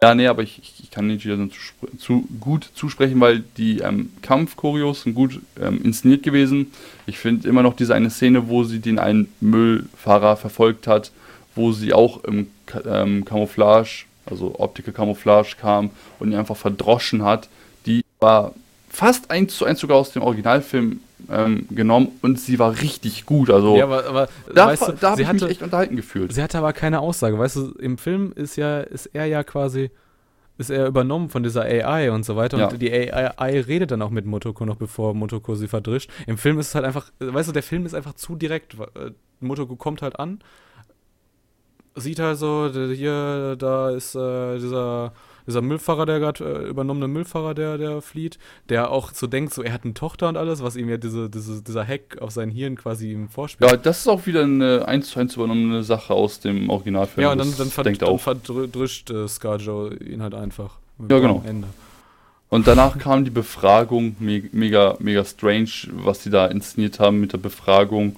Ja, 0.04 0.14
nee, 0.14 0.26
aber 0.26 0.42
ich, 0.42 0.60
ich, 0.82 0.90
kann 0.90 1.06
Nietzsche 1.06 1.34
zu, 1.48 1.56
spr- 1.56 1.98
zu 1.98 2.28
gut 2.38 2.68
zusprechen, 2.74 3.18
weil 3.20 3.42
die 3.56 3.78
ähm, 3.78 4.10
Kampfchoreos 4.20 5.04
sind 5.04 5.14
gut 5.14 5.40
ähm, 5.58 5.80
inszeniert 5.82 6.22
gewesen. 6.22 6.72
Ich 7.06 7.16
finde 7.16 7.48
immer 7.48 7.62
noch 7.62 7.74
diese 7.74 7.94
eine 7.94 8.10
Szene, 8.10 8.50
wo 8.50 8.64
sie 8.64 8.80
den 8.80 8.98
einen 8.98 9.32
Müllfahrer 9.40 10.36
verfolgt 10.36 10.86
hat, 10.86 11.10
wo 11.54 11.72
sie 11.72 11.94
auch 11.94 12.22
im 12.24 12.48
ähm, 12.84 13.24
Camouflage, 13.24 14.04
also 14.26 14.54
Optical 14.58 14.92
Camouflage 14.92 15.56
kam 15.58 15.88
und 16.18 16.32
ihn 16.32 16.38
einfach 16.38 16.58
verdroschen 16.58 17.22
hat. 17.24 17.48
Die 17.86 18.04
war 18.20 18.52
fast 18.90 19.30
eins 19.30 19.56
zu 19.56 19.64
eins 19.64 19.80
sogar 19.80 19.96
aus 19.96 20.12
dem 20.12 20.20
Originalfilm 20.20 21.00
ähm, 21.30 21.66
genommen 21.70 22.08
und 22.22 22.40
sie 22.40 22.58
war 22.58 22.80
richtig 22.80 23.26
gut. 23.26 23.50
Also 23.50 23.76
Ja, 23.76 23.84
aber, 23.84 24.06
aber 24.06 24.28
da, 24.54 24.66
weißt 24.66 24.88
du, 24.88 24.92
da 24.92 25.10
habe 25.10 25.16
sie 25.16 25.22
ich 25.22 25.32
mich 25.32 25.42
hatte, 25.42 25.50
echt 25.50 25.62
unterhalten 25.62 25.96
gefühlt. 25.96 26.32
sie 26.32 26.42
hatte 26.42 26.58
aber 26.58 26.72
keine 26.72 27.00
Aussage. 27.00 27.38
Weißt 27.38 27.56
du, 27.56 27.72
im 27.78 27.98
Film 27.98 28.32
ist 28.34 28.56
ja, 28.56 28.80
ist 28.80 29.06
er 29.06 29.26
ja 29.26 29.44
quasi, 29.44 29.90
ist 30.58 30.70
er 30.70 30.86
übernommen 30.86 31.30
von 31.30 31.42
dieser 31.42 31.62
AI 31.62 32.10
und 32.10 32.24
so 32.24 32.36
weiter. 32.36 32.58
Ja. 32.58 32.68
Und 32.68 32.80
die 32.80 32.92
AI 32.92 33.60
redet 33.60 33.90
dann 33.90 34.02
auch 34.02 34.10
mit 34.10 34.26
Motoko 34.26 34.64
noch, 34.64 34.76
bevor 34.76 35.14
Motoko 35.14 35.54
sie 35.54 35.68
verdrischt. 35.68 36.10
Im 36.26 36.38
Film 36.38 36.58
ist 36.58 36.68
es 36.68 36.74
halt 36.74 36.84
einfach, 36.84 37.10
weißt 37.18 37.48
du, 37.48 37.52
der 37.52 37.62
Film 37.62 37.86
ist 37.86 37.94
einfach 37.94 38.14
zu 38.14 38.36
direkt. 38.36 38.74
Äh, 38.74 39.10
Motoko 39.40 39.76
kommt 39.76 40.00
halt 40.00 40.18
an, 40.18 40.38
sieht 41.96 42.18
halt 42.18 42.38
so, 42.38 42.70
hier, 42.72 43.56
da 43.56 43.90
ist 43.90 44.14
äh, 44.14 44.58
dieser, 44.58 45.12
dieser 45.46 45.62
Müllfahrer, 45.62 46.06
der 46.06 46.20
gerade, 46.20 46.44
äh, 46.44 46.68
übernommene 46.68 47.08
Müllfahrer, 47.08 47.54
der, 47.54 47.78
der 47.78 48.00
flieht, 48.00 48.38
der 48.68 48.90
auch 48.90 49.12
so 49.12 49.26
denkt, 49.26 49.54
so, 49.54 49.62
er 49.62 49.72
hat 49.72 49.84
eine 49.84 49.94
Tochter 49.94 50.28
und 50.28 50.36
alles, 50.36 50.62
was 50.62 50.76
ihm 50.76 50.88
ja 50.88 50.96
diese, 50.96 51.28
diese, 51.28 51.62
dieser 51.62 51.86
Hack 51.86 52.18
auf 52.20 52.30
sein 52.30 52.50
Hirn 52.50 52.76
quasi 52.76 53.12
ihm 53.12 53.28
vorspielt. 53.28 53.70
Ja, 53.70 53.76
das 53.76 54.00
ist 54.00 54.08
auch 54.08 54.26
wieder 54.26 54.42
eine 54.42 54.86
1 54.86 55.10
zu 55.10 55.20
1 55.20 55.36
übernommene 55.36 55.82
Sache 55.82 56.14
aus 56.14 56.40
dem 56.40 56.70
Originalfilm. 56.70 57.22
Ja, 57.22 57.32
und 57.32 57.38
dann, 57.38 57.54
dann, 57.56 57.68
verd 57.68 57.86
denkt 57.86 58.02
dann 58.02 58.18
verdrischt 58.18 59.10
äh, 59.10 59.28
Scarjo 59.28 59.90
ihn 59.90 60.22
halt 60.22 60.34
einfach. 60.34 60.78
Ja, 61.08 61.18
genau. 61.18 61.42
Ende. 61.46 61.68
Und 62.48 62.68
danach 62.68 62.98
kam 62.98 63.24
die 63.24 63.32
Befragung, 63.32 64.14
me 64.20 64.44
mega, 64.52 64.96
mega 65.00 65.24
strange, 65.24 65.88
was 65.90 66.22
sie 66.22 66.30
da 66.30 66.46
inszeniert 66.46 67.00
haben 67.00 67.20
mit 67.20 67.32
der 67.32 67.38
Befragung. 67.38 68.16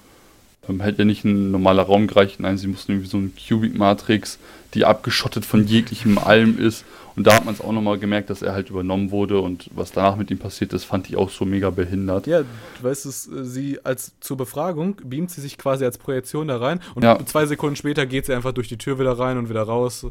Ähm, 0.69 0.81
hätte 0.81 0.99
ja 0.99 1.05
nicht 1.05 1.25
ein 1.25 1.51
normaler 1.51 1.83
Raum 1.85 2.07
gereicht, 2.07 2.41
nein, 2.41 2.59
sie 2.59 2.67
mussten 2.67 2.93
irgendwie 2.93 3.09
so 3.09 3.17
eine 3.19 3.31
Cubic-Matrix, 3.31 4.39
die 4.75 4.85
abgeschottet 4.85 5.45
von 5.45 5.67
jeglichem 5.67 6.19
Allem 6.19 6.59
ist. 6.59 6.85
Und 7.15 7.27
da 7.27 7.35
hat 7.35 7.47
man 7.47 7.55
es 7.55 7.63
auch 7.63 7.73
nochmal 7.73 7.99
gemerkt, 7.99 8.29
dass 8.29 8.43
er 8.43 8.53
halt 8.53 8.69
übernommen 8.69 9.11
wurde 9.11 9.41
und 9.41 9.71
was 9.75 9.91
danach 9.91 10.17
mit 10.17 10.31
ihm 10.31 10.39
passiert 10.39 10.75
ist, 10.75 10.85
fand 10.85 11.09
ich 11.09 11.17
auch 11.17 11.31
so 11.31 11.47
mega 11.47 11.71
behindert. 11.71 12.27
Ja, 12.27 12.41
du 12.43 12.47
weißt 12.83 13.07
es, 13.07 13.27
äh, 13.27 13.43
sie 13.45 13.79
als 13.85 14.13
zur 14.21 14.37
Befragung 14.37 15.01
beamt 15.03 15.31
sie 15.31 15.41
sich 15.41 15.57
quasi 15.57 15.87
als 15.87 15.97
Projektion 15.97 16.49
da 16.49 16.59
rein 16.59 16.81
und 16.95 17.05
Ja. 17.05 17.19
zwei 17.25 17.47
Sekunden 17.47 17.77
später 17.77 18.05
geht 18.05 18.27
sie 18.27 18.35
einfach 18.35 18.53
durch 18.53 18.69
die 18.69 18.77
Tür 18.77 18.99
wieder 18.99 19.19
rein 19.19 19.39
und 19.39 19.49
wieder 19.49 19.63
raus. 19.63 20.07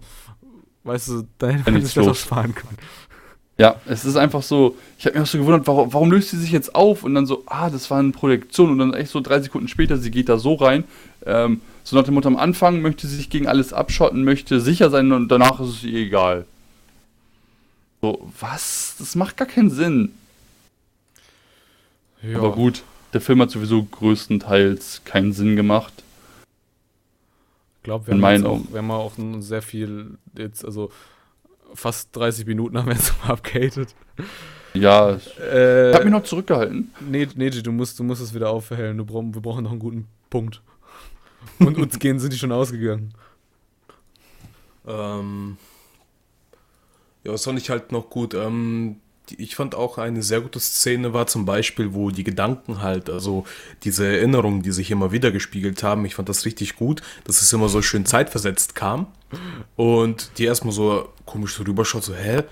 Weißt 0.84 1.08
du, 1.10 1.24
da 1.38 1.48
hätte 1.50 1.72
man 1.72 1.82
sich 1.84 1.94
das 1.94 2.08
auch 2.08 2.16
sparen 2.16 2.56
können. 2.56 2.78
Ja, 3.58 3.80
es 3.86 4.04
ist 4.04 4.18
einfach 4.18 4.44
so, 4.44 4.76
ich 4.98 5.06
habe 5.06 5.18
mich 5.18 5.24
auch 5.28 5.32
so 5.32 5.38
gewundert, 5.38 5.66
warum, 5.66 5.94
warum 5.94 6.12
löst 6.12 6.30
sie 6.32 6.38
sich 6.38 6.52
jetzt 6.52 6.76
auf? 6.76 7.04
Und 7.04 7.16
dann 7.16 7.26
so, 7.26 7.44
ah, 7.46 7.70
das 7.70 7.90
war 7.90 8.00
eine 8.00 8.12
Projektion. 8.12 8.70
Und 8.70 8.80
dann 8.80 8.94
echt 8.94 9.12
so 9.12 9.22
drei 9.22 9.40
Sekunden 9.40 9.70
später, 9.70 9.98
sie 9.98 10.12
geht 10.12 10.28
da 10.28 10.38
so 10.38 10.56
rein. 10.56 10.84
Ähm, 11.26 11.62
so 11.86 11.96
nach 11.96 12.04
dem 12.04 12.16
Motto, 12.16 12.28
am 12.28 12.36
Anfang 12.36 12.82
möchte 12.82 13.08
sie 13.08 13.16
sich 13.16 13.30
gegen 13.30 13.48
alles 13.48 13.72
abschotten, 13.72 14.24
möchte 14.26 14.60
sicher 14.60 14.90
sein 14.90 15.12
und 15.14 15.30
danach 15.30 15.60
ist 15.62 15.70
es 15.70 15.84
ihr 15.84 16.00
egal. 16.00 16.46
So, 18.02 18.30
was? 18.40 18.96
Das 19.00 19.16
macht 19.16 19.38
gar 19.38 19.48
keinen 19.48 19.70
Sinn. 19.70 20.12
Ja. 22.22 22.38
Aber 22.40 22.52
gut, 22.52 22.84
der 23.14 23.22
Film 23.22 23.42
hat 23.42 23.52
sowieso 23.52 23.84
größtenteils 23.84 25.02
keinen 25.06 25.32
Sinn 25.32 25.56
gemacht. 25.56 25.94
Ich 27.78 27.84
glaube, 27.84 28.08
wir, 28.08 28.16
haben 28.16 28.46
auch- 28.46 28.62
wir 28.72 28.78
haben 28.80 28.92
auch 28.92 29.14
sehr 29.40 29.62
viel, 29.62 30.18
jetzt, 30.36 30.66
also 30.66 30.92
fast 31.76 32.16
30 32.16 32.46
Minuten 32.46 32.78
haben 32.78 32.88
wir 32.88 32.96
jetzt 32.96 33.14
mal 33.24 33.32
abgehatet. 33.34 33.96
Ja, 34.74 35.16
ich 35.16 35.40
Äh, 35.40 35.94
habe 35.94 36.04
mich 36.06 36.14
noch 36.14 36.24
zurückgehalten. 36.24 36.92
Nee, 37.00 37.28
Neji, 37.36 37.64
du 37.64 37.72
musst, 37.72 37.98
du 38.00 38.04
musst 38.04 38.22
es 38.22 38.34
wieder 38.34 38.50
aufhellen. 38.50 38.98
Du 38.98 39.06
brauch, 39.06 39.24
wir 39.24 39.42
brauchen 39.42 39.64
noch 39.64 39.72
einen 39.72 39.80
guten 39.80 40.08
Punkt. 40.30 40.62
Und 41.60 41.78
uns 41.78 42.00
gehen, 42.00 42.20
sind 42.20 42.34
die 42.34 42.38
schon 42.38 42.52
ausgegangen. 42.52 43.14
Ähm, 44.88 45.58
ja, 47.24 47.32
was 47.34 47.44
fand 47.44 47.60
ich 47.60 47.70
halt 47.70 47.92
noch 47.92 48.10
gut? 48.10 48.34
Ähm, 48.34 48.98
ich 49.32 49.56
fand 49.56 49.76
auch 49.76 49.98
eine 49.98 50.24
sehr 50.24 50.42
gute 50.42 50.60
Szene 50.60 51.14
war 51.14 51.28
zum 51.28 51.46
Beispiel, 51.46 51.94
wo 51.94 52.12
die 52.12 52.24
Gedanken 52.24 52.82
halt, 52.82 53.10
also 53.10 53.46
diese 53.84 54.06
Erinnerungen, 54.06 54.62
die 54.62 54.72
sich 54.72 54.92
immer 54.92 55.12
wieder 55.12 55.32
gespiegelt 55.32 55.84
haben, 55.84 56.06
ich 56.06 56.16
fand 56.16 56.30
das 56.30 56.46
richtig 56.46 56.76
gut, 56.76 57.02
dass 57.24 57.42
es 57.42 57.52
immer 57.54 57.70
so 57.70 57.82
schön 57.82 58.06
zeitversetzt 58.06 58.76
kam 58.76 59.08
und 59.76 60.32
die 60.38 60.46
erstmal 60.46 60.74
so 60.74 61.10
komisch 61.26 61.56
so 61.56 61.64
rüberschaut, 61.64 62.04
so, 62.04 62.16
hä? 62.16 62.44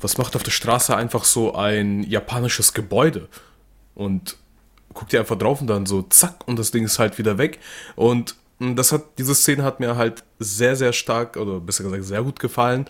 Was 0.00 0.16
macht 0.16 0.36
auf 0.36 0.44
der 0.44 0.52
Straße 0.52 0.96
einfach 0.96 1.24
so 1.24 1.54
ein 1.54 2.04
japanisches 2.04 2.72
Gebäude? 2.72 3.28
Und 3.96 4.36
guckt 4.94 5.12
ihr 5.12 5.20
einfach 5.20 5.36
drauf 5.36 5.60
und 5.60 5.66
dann 5.66 5.86
so 5.86 6.02
zack 6.02 6.46
und 6.46 6.58
das 6.58 6.70
Ding 6.70 6.84
ist 6.84 7.00
halt 7.00 7.18
wieder 7.18 7.36
weg. 7.36 7.58
Und 7.96 8.36
das 8.60 8.92
hat, 8.92 9.18
diese 9.18 9.34
Szene 9.34 9.62
hat 9.62 9.80
mir 9.80 9.96
halt 9.96 10.24
sehr, 10.38 10.74
sehr 10.76 10.92
stark, 10.92 11.36
oder 11.36 11.60
besser 11.60 11.84
gesagt 11.84 12.04
sehr 12.04 12.22
gut 12.22 12.40
gefallen. 12.40 12.86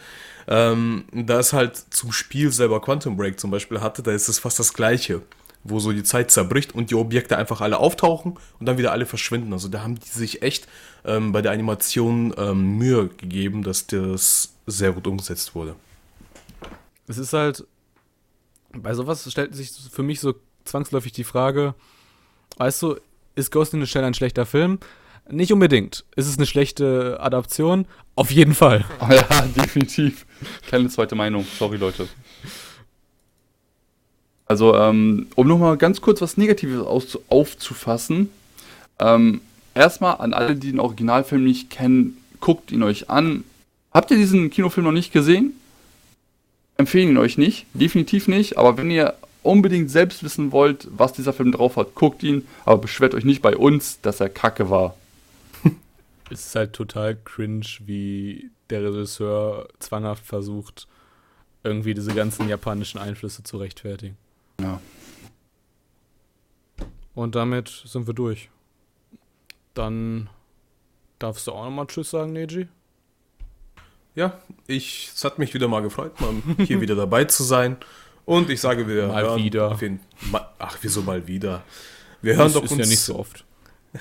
Ähm, 0.46 1.04
da 1.12 1.38
es 1.38 1.52
halt 1.52 1.76
zum 1.90 2.12
Spiel 2.12 2.50
selber 2.52 2.80
Quantum 2.80 3.16
Break 3.16 3.38
zum 3.38 3.50
Beispiel 3.50 3.80
hatte, 3.80 4.02
da 4.02 4.12
ist 4.12 4.28
es 4.28 4.38
fast 4.38 4.58
das 4.58 4.72
gleiche, 4.72 5.20
wo 5.64 5.78
so 5.78 5.92
die 5.92 6.04
Zeit 6.04 6.30
zerbricht 6.30 6.74
und 6.74 6.90
die 6.90 6.94
Objekte 6.94 7.36
einfach 7.36 7.60
alle 7.60 7.78
auftauchen 7.78 8.38
und 8.58 8.66
dann 8.66 8.78
wieder 8.78 8.92
alle 8.92 9.04
verschwinden. 9.04 9.52
Also 9.52 9.68
da 9.68 9.82
haben 9.82 9.96
die 9.96 10.08
sich 10.08 10.40
echt 10.40 10.66
ähm, 11.04 11.32
bei 11.32 11.42
der 11.42 11.52
Animation 11.52 12.34
ähm, 12.38 12.78
Mühe 12.78 13.08
gegeben, 13.08 13.62
dass 13.62 13.86
das 13.86 14.54
sehr 14.66 14.92
gut 14.92 15.06
umgesetzt 15.06 15.54
wurde. 15.54 15.76
Es 17.08 17.18
ist 17.18 17.34
halt, 17.34 17.66
bei 18.72 18.94
sowas 18.94 19.30
stellt 19.30 19.54
sich 19.54 19.70
für 19.90 20.02
mich 20.02 20.20
so 20.20 20.34
zwangsläufig 20.64 21.12
die 21.12 21.24
Frage, 21.24 21.74
weißt 22.56 22.82
du, 22.82 22.96
ist 23.34 23.50
Ghost 23.50 23.74
in 23.74 23.80
the 23.80 23.86
Shell 23.86 24.04
ein 24.04 24.14
schlechter 24.14 24.46
Film? 24.46 24.78
Nicht 25.30 25.52
unbedingt. 25.52 26.04
Ist 26.16 26.26
es 26.26 26.38
eine 26.38 26.46
schlechte 26.46 27.18
Adaption? 27.20 27.86
Auf 28.14 28.30
jeden 28.30 28.54
Fall. 28.54 28.84
Ja, 29.10 29.42
definitiv. 29.56 30.26
Keine 30.70 30.88
zweite 30.88 31.14
Meinung. 31.14 31.46
Sorry, 31.58 31.76
Leute. 31.76 32.08
Also, 34.46 34.74
ähm, 34.74 35.26
um 35.34 35.46
nochmal 35.46 35.76
ganz 35.76 36.00
kurz 36.00 36.20
was 36.20 36.36
Negatives 36.36 36.82
aufzufassen. 37.28 38.30
Ähm, 38.98 39.42
erstmal 39.74 40.16
an 40.16 40.32
alle, 40.32 40.56
die 40.56 40.70
den 40.70 40.80
Originalfilm 40.80 41.44
nicht 41.44 41.68
kennen, 41.70 42.16
guckt 42.40 42.72
ihn 42.72 42.82
euch 42.82 43.10
an. 43.10 43.44
Habt 43.92 44.10
ihr 44.10 44.16
diesen 44.16 44.50
Kinofilm 44.50 44.86
noch 44.86 44.92
nicht 44.92 45.12
gesehen? 45.12 45.52
Empfehlen 46.78 47.10
ihn 47.10 47.18
euch 47.18 47.36
nicht, 47.36 47.66
definitiv 47.74 48.28
nicht. 48.28 48.56
Aber 48.56 48.78
wenn 48.78 48.90
ihr 48.90 49.14
unbedingt 49.42 49.90
selbst 49.90 50.22
wissen 50.22 50.52
wollt, 50.52 50.88
was 50.90 51.12
dieser 51.12 51.32
Film 51.32 51.52
drauf 51.52 51.76
hat, 51.76 51.94
guckt 51.94 52.22
ihn. 52.22 52.46
Aber 52.64 52.78
beschwert 52.78 53.14
euch 53.14 53.24
nicht 53.24 53.42
bei 53.42 53.56
uns, 53.56 54.00
dass 54.00 54.20
er 54.20 54.28
kacke 54.28 54.70
war. 54.70 54.94
Es 56.30 56.46
ist 56.46 56.54
halt 56.54 56.72
total 56.72 57.16
cringe, 57.16 57.66
wie 57.80 58.50
der 58.70 58.84
Regisseur 58.84 59.68
zwanghaft 59.78 60.26
versucht, 60.26 60.88
irgendwie 61.62 61.94
diese 61.94 62.14
ganzen 62.14 62.48
japanischen 62.48 62.98
Einflüsse 62.98 63.42
zu 63.42 63.56
rechtfertigen. 63.58 64.16
Ja. 64.60 64.80
Und 67.14 67.34
damit 67.34 67.82
sind 67.84 68.06
wir 68.06 68.14
durch. 68.14 68.50
Dann 69.74 70.28
darfst 71.18 71.46
du 71.46 71.52
auch 71.52 71.64
nochmal 71.64 71.86
Tschüss 71.86 72.10
sagen, 72.10 72.32
Neji. 72.32 72.68
Ja, 74.14 74.38
ich, 74.66 75.10
es 75.14 75.24
hat 75.24 75.38
mich 75.38 75.54
wieder 75.54 75.68
mal 75.68 75.80
gefreut, 75.80 76.20
mal 76.20 76.34
hier 76.64 76.80
wieder 76.80 76.96
dabei 76.96 77.24
zu 77.24 77.42
sein. 77.42 77.76
Und 78.24 78.50
ich 78.50 78.60
sage, 78.60 78.86
wir 78.86 79.08
Mal 79.08 79.22
hören 79.22 79.42
wieder. 79.42 79.72
Auf 79.72 79.80
jeden, 79.82 80.00
ma, 80.30 80.52
ach, 80.58 80.76
wieso 80.82 81.02
mal 81.02 81.26
wieder? 81.26 81.62
Wir 82.20 82.36
hören 82.36 82.46
Das 82.46 82.54
doch 82.54 82.64
ist 82.64 82.72
uns, 82.72 82.80
ja 82.80 82.86
nicht 82.86 83.00
so 83.00 83.18
oft. 83.18 83.44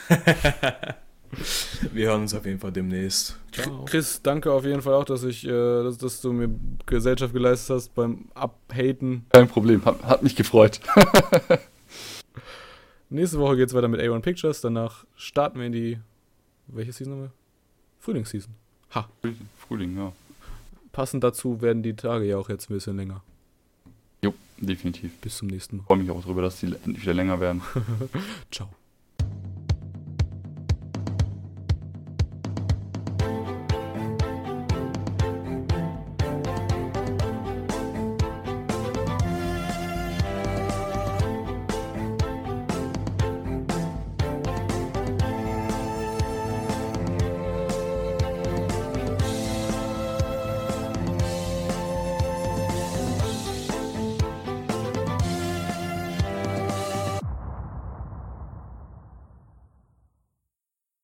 wir 1.93 2.07
hören 2.07 2.21
uns 2.21 2.33
auf 2.33 2.45
jeden 2.45 2.59
Fall 2.59 2.71
demnächst. 2.71 3.37
Ciao. 3.51 3.85
Chris, 3.85 4.21
danke 4.21 4.51
auf 4.51 4.65
jeden 4.65 4.81
Fall 4.81 4.93
auch, 4.93 5.05
dass 5.05 5.23
ich, 5.23 5.45
äh, 5.45 5.49
dass, 5.83 5.97
dass 5.97 6.21
du 6.21 6.33
mir 6.33 6.49
Gesellschaft 6.85 7.33
geleistet 7.33 7.75
hast 7.75 7.93
beim 7.95 8.25
Abhaten. 8.33 9.25
Kein 9.29 9.47
Problem, 9.47 9.83
hat, 9.85 10.03
hat 10.03 10.23
mich 10.23 10.35
gefreut. 10.35 10.79
Nächste 13.09 13.39
Woche 13.39 13.55
geht's 13.57 13.73
weiter 13.73 13.87
mit 13.87 14.01
A1 14.01 14.19
Pictures. 14.21 14.61
Danach 14.61 15.05
starten 15.15 15.59
wir 15.59 15.67
in 15.67 15.71
die. 15.71 15.99
Welche 16.67 16.91
Season 16.91 17.13
haben 17.13 17.21
wir? 17.21 17.31
Frühlingsseason. 17.99 18.53
Ha. 18.93 19.07
Frühling, 19.57 19.97
ja. 19.97 20.11
Passend 20.91 21.23
dazu 21.23 21.61
werden 21.61 21.83
die 21.83 21.95
Tage 21.95 22.25
ja 22.25 22.37
auch 22.37 22.49
jetzt 22.49 22.69
ein 22.69 22.73
bisschen 22.73 22.97
länger. 22.97 23.23
Jo, 24.21 24.33
definitiv. 24.57 25.15
Bis 25.21 25.37
zum 25.37 25.47
nächsten 25.47 25.77
Mal. 25.77 25.83
freue 25.83 25.97
mich 25.99 26.09
auch 26.09 26.21
darüber, 26.21 26.41
dass 26.41 26.59
die 26.59 26.65
endlich 26.67 27.03
wieder 27.03 27.13
länger 27.13 27.39
werden. 27.39 27.61
Ciao. 28.51 28.69